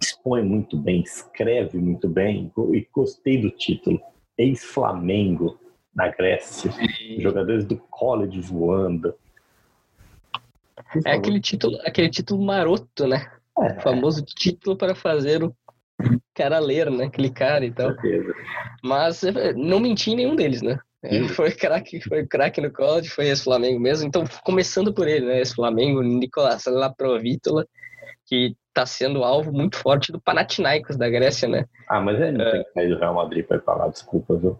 expõe 0.00 0.42
muito 0.42 0.76
bem, 0.76 1.02
escreve 1.02 1.78
muito 1.78 2.08
bem 2.08 2.50
e 2.72 2.88
gostei 2.90 3.38
do 3.40 3.50
título. 3.50 4.00
Ex-Flamengo 4.38 5.58
na 5.94 6.08
Grécia, 6.08 6.72
jogadores 7.18 7.66
do 7.66 7.76
college 7.76 8.40
voando. 8.40 9.14
É 11.04 11.12
aquele 11.12 11.40
título, 11.40 11.78
aquele 11.84 12.08
título 12.08 12.42
maroto, 12.42 13.06
né? 13.06 13.26
É. 13.58 13.78
O 13.78 13.80
famoso 13.80 14.22
título 14.24 14.76
para 14.76 14.94
fazer 14.94 15.42
o 15.42 15.54
cara 16.34 16.58
ler, 16.58 16.90
né? 16.90 17.08
Clicar 17.10 17.62
e 17.62 17.70
tal. 17.70 17.94
Mas 18.82 19.22
eh, 19.22 19.52
não 19.54 19.80
menti 19.80 20.10
em 20.10 20.16
nenhum 20.16 20.36
deles, 20.36 20.62
né? 20.62 20.78
É, 21.02 21.24
foi 21.28 21.50
craque, 21.50 22.00
foi 22.00 22.26
craque 22.26 22.60
no 22.60 22.72
college, 22.72 23.08
foi 23.08 23.26
esse 23.28 23.44
Flamengo 23.44 23.80
mesmo. 23.80 24.06
Então, 24.06 24.24
começando 24.44 24.94
por 24.94 25.08
ele, 25.08 25.26
né? 25.26 25.40
Esse 25.40 25.54
Flamengo, 25.54 26.00
Nicolas 26.00 26.64
Laprovítola, 26.66 27.66
que 28.26 28.56
está 28.68 28.86
sendo 28.86 29.24
alvo 29.24 29.52
muito 29.52 29.76
forte 29.76 30.12
do 30.12 30.20
Panathinaikos 30.20 30.96
da 30.96 31.08
Grécia, 31.08 31.48
né? 31.48 31.64
Ah, 31.88 32.00
mas 32.00 32.20
ele 32.20 32.38
não 32.38 32.46
é... 32.46 32.52
tem 32.52 32.64
que 32.64 32.72
sair 32.72 32.88
do 32.88 32.98
Real 32.98 33.14
Madrid 33.14 33.44
para 33.44 33.56
ir 33.56 33.60
para 33.60 33.74
lá, 33.74 33.88
desculpa, 33.88 34.36
viu? 34.36 34.58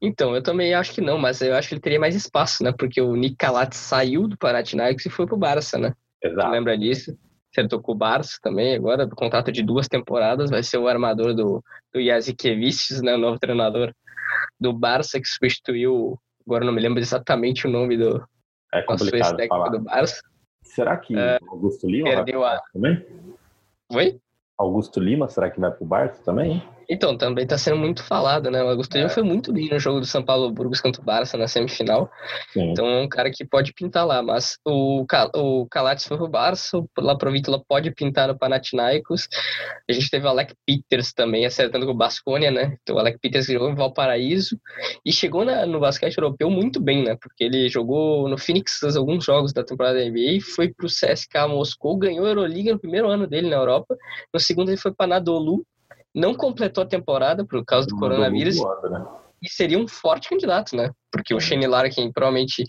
Então, 0.00 0.34
eu 0.34 0.42
também 0.42 0.74
acho 0.74 0.92
que 0.92 1.00
não, 1.00 1.18
mas 1.18 1.40
eu 1.40 1.54
acho 1.54 1.68
que 1.68 1.74
ele 1.74 1.80
teria 1.80 2.00
mais 2.00 2.14
espaço, 2.14 2.62
né? 2.62 2.72
Porque 2.76 3.00
o 3.00 3.14
Nicalat 3.14 3.74
saiu 3.74 4.26
do 4.26 4.36
Panathinaikos 4.38 5.04
e 5.04 5.10
foi 5.10 5.26
pro 5.26 5.36
Barça, 5.36 5.78
né? 5.78 5.92
Exato. 6.22 6.50
lembra 6.50 6.76
disso? 6.78 7.16
Acertou 7.52 7.80
com 7.80 7.92
o 7.92 7.96
Barça 7.96 8.38
também, 8.42 8.74
agora, 8.74 9.08
contrato 9.08 9.52
de 9.52 9.62
duas 9.62 9.86
temporadas, 9.86 10.50
vai 10.50 10.62
ser 10.62 10.78
o 10.78 10.88
armador 10.88 11.34
do, 11.34 11.62
do 11.92 12.00
Yazikevicius, 12.00 13.02
né? 13.02 13.14
O 13.14 13.18
novo 13.18 13.38
treinador 13.38 13.92
do 14.58 14.72
Barça 14.72 15.20
que 15.20 15.28
substituiu, 15.28 16.18
agora 16.46 16.64
não 16.64 16.72
me 16.72 16.80
lembro 16.80 17.00
exatamente 17.00 17.66
o 17.66 17.70
nome 17.70 17.96
do 17.96 18.24
é 18.72 18.82
complicado 18.82 19.36
técnico 19.36 19.70
do 19.70 19.80
Barça. 19.80 20.20
Será 20.62 20.96
que 20.96 21.16
é, 21.16 21.38
Augusto 21.48 21.86
Lima 21.86 22.10
perdeu 22.10 22.44
a... 22.44 22.60
também? 22.72 23.06
Oi? 23.92 24.18
Augusto 24.58 24.98
Lima, 24.98 25.28
será 25.28 25.50
que 25.50 25.60
vai 25.60 25.70
pro 25.70 25.84
Barça 25.84 26.22
também? 26.24 26.62
Então, 26.88 27.16
também 27.16 27.44
está 27.44 27.56
sendo 27.56 27.76
muito 27.76 28.02
falado, 28.02 28.50
né? 28.50 28.62
O 28.62 28.68
Augusto 28.68 28.96
é. 28.96 29.08
foi 29.08 29.22
muito 29.22 29.52
bem 29.52 29.68
no 29.68 29.78
jogo 29.78 30.00
do 30.00 30.06
São 30.06 30.24
Paulo 30.24 30.50
Burgos 30.50 30.80
contra 30.80 31.00
o 31.00 31.04
Barça 31.04 31.36
na 31.36 31.48
semifinal. 31.48 32.10
Sim. 32.52 32.70
Então 32.70 32.86
é 32.86 33.02
um 33.02 33.08
cara 33.08 33.30
que 33.30 33.44
pode 33.44 33.72
pintar 33.72 34.06
lá. 34.06 34.22
Mas 34.22 34.58
o, 34.64 35.04
o 35.34 35.66
Calates 35.66 36.06
foi 36.06 36.16
pro 36.16 36.28
Barça, 36.28 36.78
o 36.78 36.88
Laprovítula 36.98 37.62
pode 37.66 37.90
pintar 37.92 38.28
no 38.28 38.38
Panathinaikos. 38.38 39.28
A 39.88 39.92
gente 39.92 40.10
teve 40.10 40.26
o 40.26 40.28
Alec 40.28 40.54
Peters 40.66 41.12
também 41.12 41.46
acertando 41.46 41.86
com 41.86 41.92
o 41.92 41.96
Basconia, 41.96 42.50
né? 42.50 42.76
Então 42.82 42.96
o 42.96 42.98
Alec 42.98 43.18
Peters 43.18 43.46
jogou 43.46 43.70
em 43.70 43.74
Valparaíso 43.74 44.58
e 45.04 45.12
chegou 45.12 45.44
na, 45.44 45.66
no 45.66 45.80
basquete 45.80 46.16
europeu 46.16 46.50
muito 46.50 46.80
bem, 46.80 47.04
né? 47.04 47.16
Porque 47.20 47.44
ele 47.44 47.68
jogou 47.68 48.28
no 48.28 48.38
Phoenix 48.38 48.82
alguns 48.96 49.24
jogos 49.24 49.52
da 49.52 49.64
temporada 49.64 49.98
da 49.98 50.04
NBA, 50.04 50.40
foi 50.54 50.72
pro 50.72 50.86
CSKA 50.86 51.48
Moscou, 51.48 51.96
ganhou 51.96 52.26
a 52.26 52.28
Euroliga 52.28 52.72
no 52.72 52.78
primeiro 52.78 53.08
ano 53.08 53.26
dele 53.26 53.48
na 53.48 53.56
Europa. 53.56 53.96
No 54.32 54.40
segundo 54.40 54.70
ele 54.70 54.76
foi 54.76 54.92
para 54.92 55.06
Nadolu 55.06 55.64
não 56.14 56.34
completou 56.34 56.84
a 56.84 56.86
temporada 56.86 57.44
por 57.44 57.64
causa 57.64 57.88
do 57.88 57.96
coronavírus 57.96 58.56
né? 58.58 59.06
e 59.42 59.50
seria 59.50 59.78
um 59.78 59.88
forte 59.88 60.28
candidato, 60.28 60.76
né? 60.76 60.90
Porque 61.10 61.34
o 61.34 61.40
Shane 61.40 61.66
Larkin 61.66 62.12
provavelmente 62.12 62.64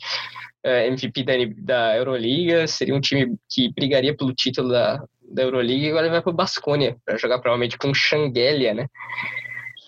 é, 0.64 0.88
MVP 0.88 1.24
da, 1.24 1.34
da 1.58 1.98
Euroliga, 1.98 2.68
seria 2.68 2.96
um 2.96 3.00
time 3.00 3.38
que 3.48 3.72
brigaria 3.72 4.16
pelo 4.18 4.34
título 4.34 4.70
da, 4.70 5.04
da 5.22 5.44
Euroliga 5.44 5.86
e 5.86 5.90
agora 5.90 6.08
ele 6.08 6.14
vai 6.14 6.22
para 6.22 6.32
o 6.32 6.36
Basconia 6.36 6.98
para 7.06 7.18
jogar 7.18 7.40
provavelmente 7.40 7.78
com 7.78 7.90
o 7.90 7.96
Xanguelia, 7.96 8.74
né? 8.74 8.88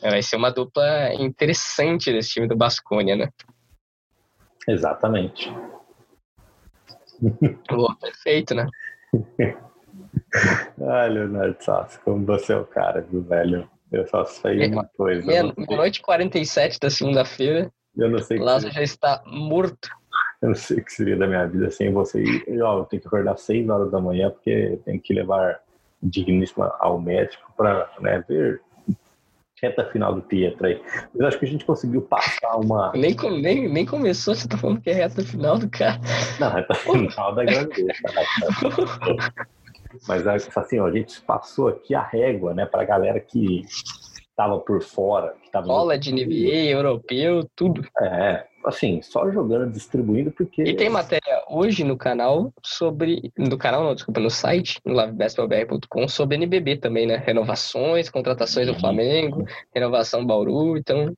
É, 0.04 0.12
vai 0.12 0.22
ser 0.22 0.36
uma 0.36 0.52
dupla 0.52 1.14
interessante 1.16 2.12
desse 2.12 2.30
time 2.30 2.48
do 2.48 2.56
Basconia, 2.56 3.16
né? 3.16 3.30
Exatamente. 4.68 5.52
Pô, 7.68 7.96
perfeito, 7.96 8.54
né? 8.54 8.68
Ai, 10.82 11.10
Leonardo 11.10 11.58
Sassi, 11.60 12.00
como 12.00 12.26
você 12.26 12.54
é 12.54 12.58
o 12.58 12.66
cara, 12.66 13.02
viu, 13.02 13.22
velho? 13.22 13.70
Eu 13.92 14.06
só 14.08 14.26
sei 14.26 14.68
uma 14.68 14.86
coisa. 14.98 15.26
Meia-noite 15.26 16.02
47 16.02 16.80
da 16.80 16.90
segunda-feira. 16.90 17.72
Eu 17.96 18.10
não 18.10 18.20
sei. 18.20 18.38
Lázaro 18.38 18.74
já 18.74 18.84
está 18.84 19.24
morto. 19.26 19.90
Eu 20.42 20.50
não 20.50 20.56
sei 20.56 20.78
o 20.78 20.84
que 20.84 20.94
seria 20.94 21.16
da 21.16 21.26
minha 21.26 21.48
vida 21.48 21.72
sem 21.72 21.92
você. 21.92 22.22
E, 22.22 22.62
ó, 22.62 22.80
eu 22.80 22.86
tenho 22.86 23.02
que 23.02 23.08
acordar 23.08 23.38
6 23.38 23.70
horas 23.70 23.92
da 23.92 24.00
manhã 24.00 24.30
porque 24.30 24.80
tem 24.86 25.00
que 25.00 25.14
levar 25.14 25.60
digníssima 26.04 26.76
ao 26.80 27.00
médico 27.02 27.52
para 27.56 27.90
né, 28.00 28.24
ver 28.28 28.62
reta 29.62 29.86
final 29.86 30.14
do 30.14 30.22
Pietra 30.22 30.68
aí. 30.68 30.82
Mas 31.14 31.28
acho 31.28 31.40
que 31.40 31.46
a 31.46 31.48
gente 31.48 31.66
conseguiu 31.66 32.02
passar 32.04 32.58
uma. 32.58 32.92
Nem, 32.94 33.16
nem, 33.42 33.68
nem 33.68 33.86
começou, 33.86 34.36
você 34.36 34.48
tá 34.48 34.58
falando 34.58 34.82
que 34.82 34.90
é 34.90 34.94
reta 34.94 35.24
final 35.24 35.58
do 35.58 35.70
cara. 35.70 36.00
Não, 36.40 36.52
reta 36.52 36.74
final 36.76 37.34
da 37.34 37.44
gravidez. 37.44 37.98
Mas 40.08 40.28
assim, 40.28 40.80
ó, 40.80 40.86
a 40.86 40.92
gente 40.92 41.22
passou 41.22 41.70
aqui 41.70 41.96
a 41.96 42.02
régua, 42.02 42.54
né, 42.54 42.66
para 42.66 42.82
a 42.82 42.86
galera 42.86 43.20
que 43.20 43.66
estava 44.38 44.60
por 44.60 44.84
fora. 44.84 45.34
Que 45.42 45.50
tava 45.50 45.66
Bola 45.66 45.98
de 45.98 46.14
NBA, 46.14 46.70
europeu, 46.70 47.50
tudo. 47.56 47.84
É, 48.00 48.46
assim, 48.64 49.02
só 49.02 49.32
jogando, 49.32 49.72
distribuindo, 49.72 50.30
porque. 50.32 50.62
E 50.62 50.76
tem 50.76 50.90
matéria 50.90 51.44
hoje 51.50 51.84
no 51.84 51.98
canal 51.98 52.54
sobre. 52.64 53.32
No 53.36 53.58
canal, 53.58 53.84
não, 53.84 53.96
desculpa, 53.96 54.20
no 54.20 54.30
site, 54.30 54.80
no 54.86 54.94
livebasketballbr.com, 54.94 56.08
sobre 56.08 56.36
NBB 56.36 56.78
também, 56.78 57.08
né? 57.08 57.18
Renovações, 57.18 58.08
contratações 58.10 58.68
do 58.68 58.80
Flamengo, 58.80 59.44
renovação 59.74 60.22
do 60.22 60.28
Bauru, 60.28 60.78
então. 60.78 61.12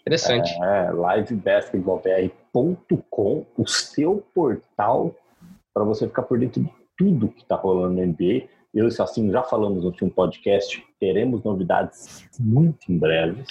Interessante. 0.00 0.50
É, 0.62 0.88
livebasketballbr.com, 1.16 3.44
o 3.58 3.66
seu 3.66 4.24
portal 4.34 5.14
para 5.74 5.84
você 5.84 6.08
ficar 6.08 6.22
por 6.22 6.38
dentro 6.38 6.62
de 6.62 6.77
tudo 6.98 7.28
que 7.28 7.42
está 7.42 7.54
rolando 7.54 7.94
na 7.94 8.06
NBA. 8.06 8.48
Eu 8.74 8.88
e 8.88 9.02
assim 9.02 9.30
já 9.30 9.42
falamos 9.42 9.82
no 9.82 9.90
último 9.90 10.10
podcast, 10.10 10.84
teremos 11.00 11.42
novidades 11.42 12.28
muito 12.38 12.92
em 12.92 12.98
breve, 12.98 13.44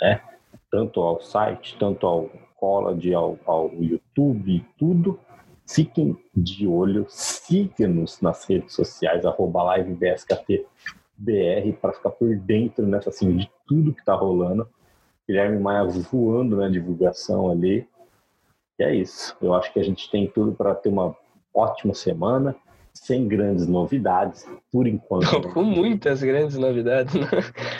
né? 0.00 0.22
Tanto 0.70 1.00
ao 1.00 1.20
site, 1.20 1.76
tanto 1.78 2.06
ao 2.06 2.30
college, 2.56 3.12
ao, 3.12 3.38
ao 3.44 3.70
YouTube, 3.74 4.64
tudo. 4.78 5.20
Fiquem 5.68 6.16
de 6.34 6.66
olho, 6.66 7.06
siga-nos 7.08 8.20
nas 8.20 8.44
redes 8.44 8.74
sociais, 8.74 9.24
arroba 9.26 9.62
para 11.72 11.92
ficar 11.92 12.10
por 12.10 12.36
dentro 12.36 12.86
nessa, 12.86 13.10
assim, 13.10 13.36
de 13.36 13.50
tudo 13.66 13.94
que 13.94 14.00
está 14.00 14.14
rolando. 14.14 14.68
Guilherme 15.26 15.58
Maia 15.58 15.84
voando 15.84 16.56
na 16.56 16.68
divulgação 16.68 17.50
ali. 17.50 17.88
E 18.78 18.82
é 18.82 18.94
isso. 18.94 19.36
Eu 19.40 19.54
acho 19.54 19.72
que 19.72 19.80
a 19.80 19.84
gente 19.84 20.10
tem 20.10 20.26
tudo 20.28 20.52
para 20.52 20.74
ter 20.74 20.90
uma 20.90 21.16
ótima 21.54 21.94
semana 21.94 22.54
sem 22.94 23.26
grandes 23.26 23.66
novidades, 23.66 24.46
por 24.70 24.86
enquanto. 24.86 25.30
Não, 25.30 25.42
com 25.52 25.64
muitas 25.64 26.22
grandes 26.22 26.56
novidades. 26.56 27.12
Né? 27.14 27.26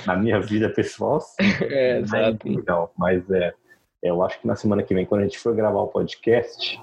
Na 0.06 0.16
minha 0.16 0.40
vida 0.40 0.68
pessoal, 0.68 1.20
sim. 1.20 1.36
É, 1.70 2.00
exato. 2.00 2.48
Não, 2.66 2.90
mas 2.98 3.30
é, 3.30 3.54
eu 4.02 4.22
acho 4.22 4.40
que 4.40 4.46
na 4.46 4.56
semana 4.56 4.82
que 4.82 4.92
vem, 4.92 5.06
quando 5.06 5.22
a 5.22 5.24
gente 5.24 5.38
for 5.38 5.54
gravar 5.54 5.80
o 5.80 5.88
podcast, 5.88 6.80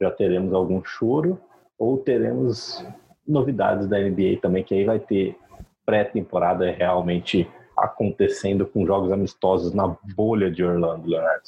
já 0.00 0.10
teremos 0.10 0.54
algum 0.54 0.82
choro 0.84 1.40
ou 1.78 1.98
teremos 1.98 2.84
novidades 3.26 3.88
da 3.88 3.98
NBA 3.98 4.38
também, 4.40 4.62
que 4.62 4.74
aí 4.74 4.84
vai 4.84 5.00
ter 5.00 5.36
pré-temporada 5.84 6.70
realmente 6.70 7.48
acontecendo 7.76 8.66
com 8.66 8.86
jogos 8.86 9.12
amistosos 9.12 9.74
na 9.74 9.94
bolha 10.14 10.50
de 10.50 10.64
Orlando, 10.64 11.08
Leonardo. 11.08 11.42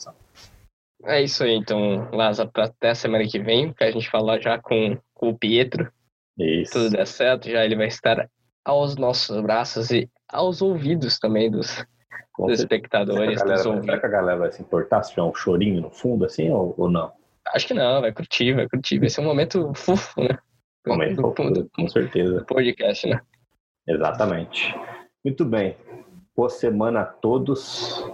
É 1.05 1.23
isso 1.23 1.45
aí, 1.45 1.55
então, 1.55 2.09
Lázaro, 2.13 2.51
até 2.57 2.91
a 2.91 2.95
semana 2.95 3.25
que 3.25 3.39
vem, 3.39 3.73
para 3.73 3.87
a 3.87 3.91
gente 3.91 4.11
falar 4.11 4.41
já 4.41 4.59
com 4.59 4.99
com 5.19 5.29
o 5.29 5.39
Pietro. 5.39 5.93
Isso. 6.39 6.73
Tudo 6.73 6.91
der 6.91 7.07
certo, 7.07 7.51
já 7.51 7.65
ele 7.65 7.77
vai 7.77 7.89
estar 7.89 8.29
aos 8.65 8.97
nossos 8.97 9.41
braços 9.43 9.91
e 9.91 10.09
aos 10.29 10.63
ouvidos 10.63 11.19
também 11.19 11.51
dos 11.51 11.85
dos 12.47 12.61
espectadores, 12.61 13.41
será 13.41 13.55
dos 13.55 13.65
galera, 13.65 13.83
será 13.83 13.99
que 13.99 14.07
a 14.07 14.09
galera 14.09 14.39
vai 14.39 14.53
se 14.53 14.63
importar 14.63 15.03
se 15.03 15.11
tiver 15.11 15.23
um 15.23 15.35
chorinho 15.35 15.81
no 15.81 15.91
fundo, 15.91 16.25
assim, 16.25 16.51
ou, 16.51 16.75
ou 16.79 16.89
não? 16.89 17.13
Acho 17.49 17.67
que 17.67 17.75
não, 17.75 18.01
vai 18.01 18.13
curtir, 18.13 18.55
vai 18.55 18.69
curtir. 18.69 18.99
Vai 18.99 19.09
ser 19.09 19.23
um 19.23 19.25
momento 19.25 19.73
fofo, 19.75 20.23
né? 20.23 20.39
Momento 20.87 21.17
do, 21.17 21.23
fofo, 21.23 21.51
do, 21.51 21.71
com 21.71 21.89
certeza. 21.89 22.39
Do 22.39 22.45
podcast, 22.45 23.09
né? 23.09 23.21
Exatamente. 23.87 24.75
Muito 25.25 25.45
bem. 25.45 25.77
Boa 26.37 26.51
semana 26.51 27.01
a 27.01 27.05
todos. 27.05 28.07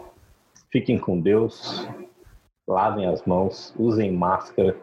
Fiquem 0.71 0.99
com 0.99 1.21
Deus. 1.21 1.87
Lavem 2.67 3.07
as 3.07 3.25
mãos, 3.27 3.75
usem 3.77 4.11
máscara, 4.11 4.75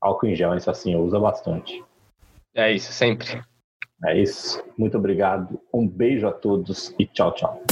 álcool 0.00 0.26
em 0.26 0.34
gel, 0.34 0.56
isso 0.56 0.70
assim, 0.70 0.94
usa 0.96 1.18
bastante. 1.18 1.82
É 2.54 2.72
isso, 2.72 2.92
sempre. 2.92 3.42
É 4.04 4.18
isso. 4.18 4.62
Muito 4.76 4.96
obrigado. 4.96 5.60
Um 5.72 5.86
beijo 5.86 6.26
a 6.26 6.32
todos 6.32 6.94
e 6.98 7.06
tchau, 7.06 7.32
tchau. 7.34 7.62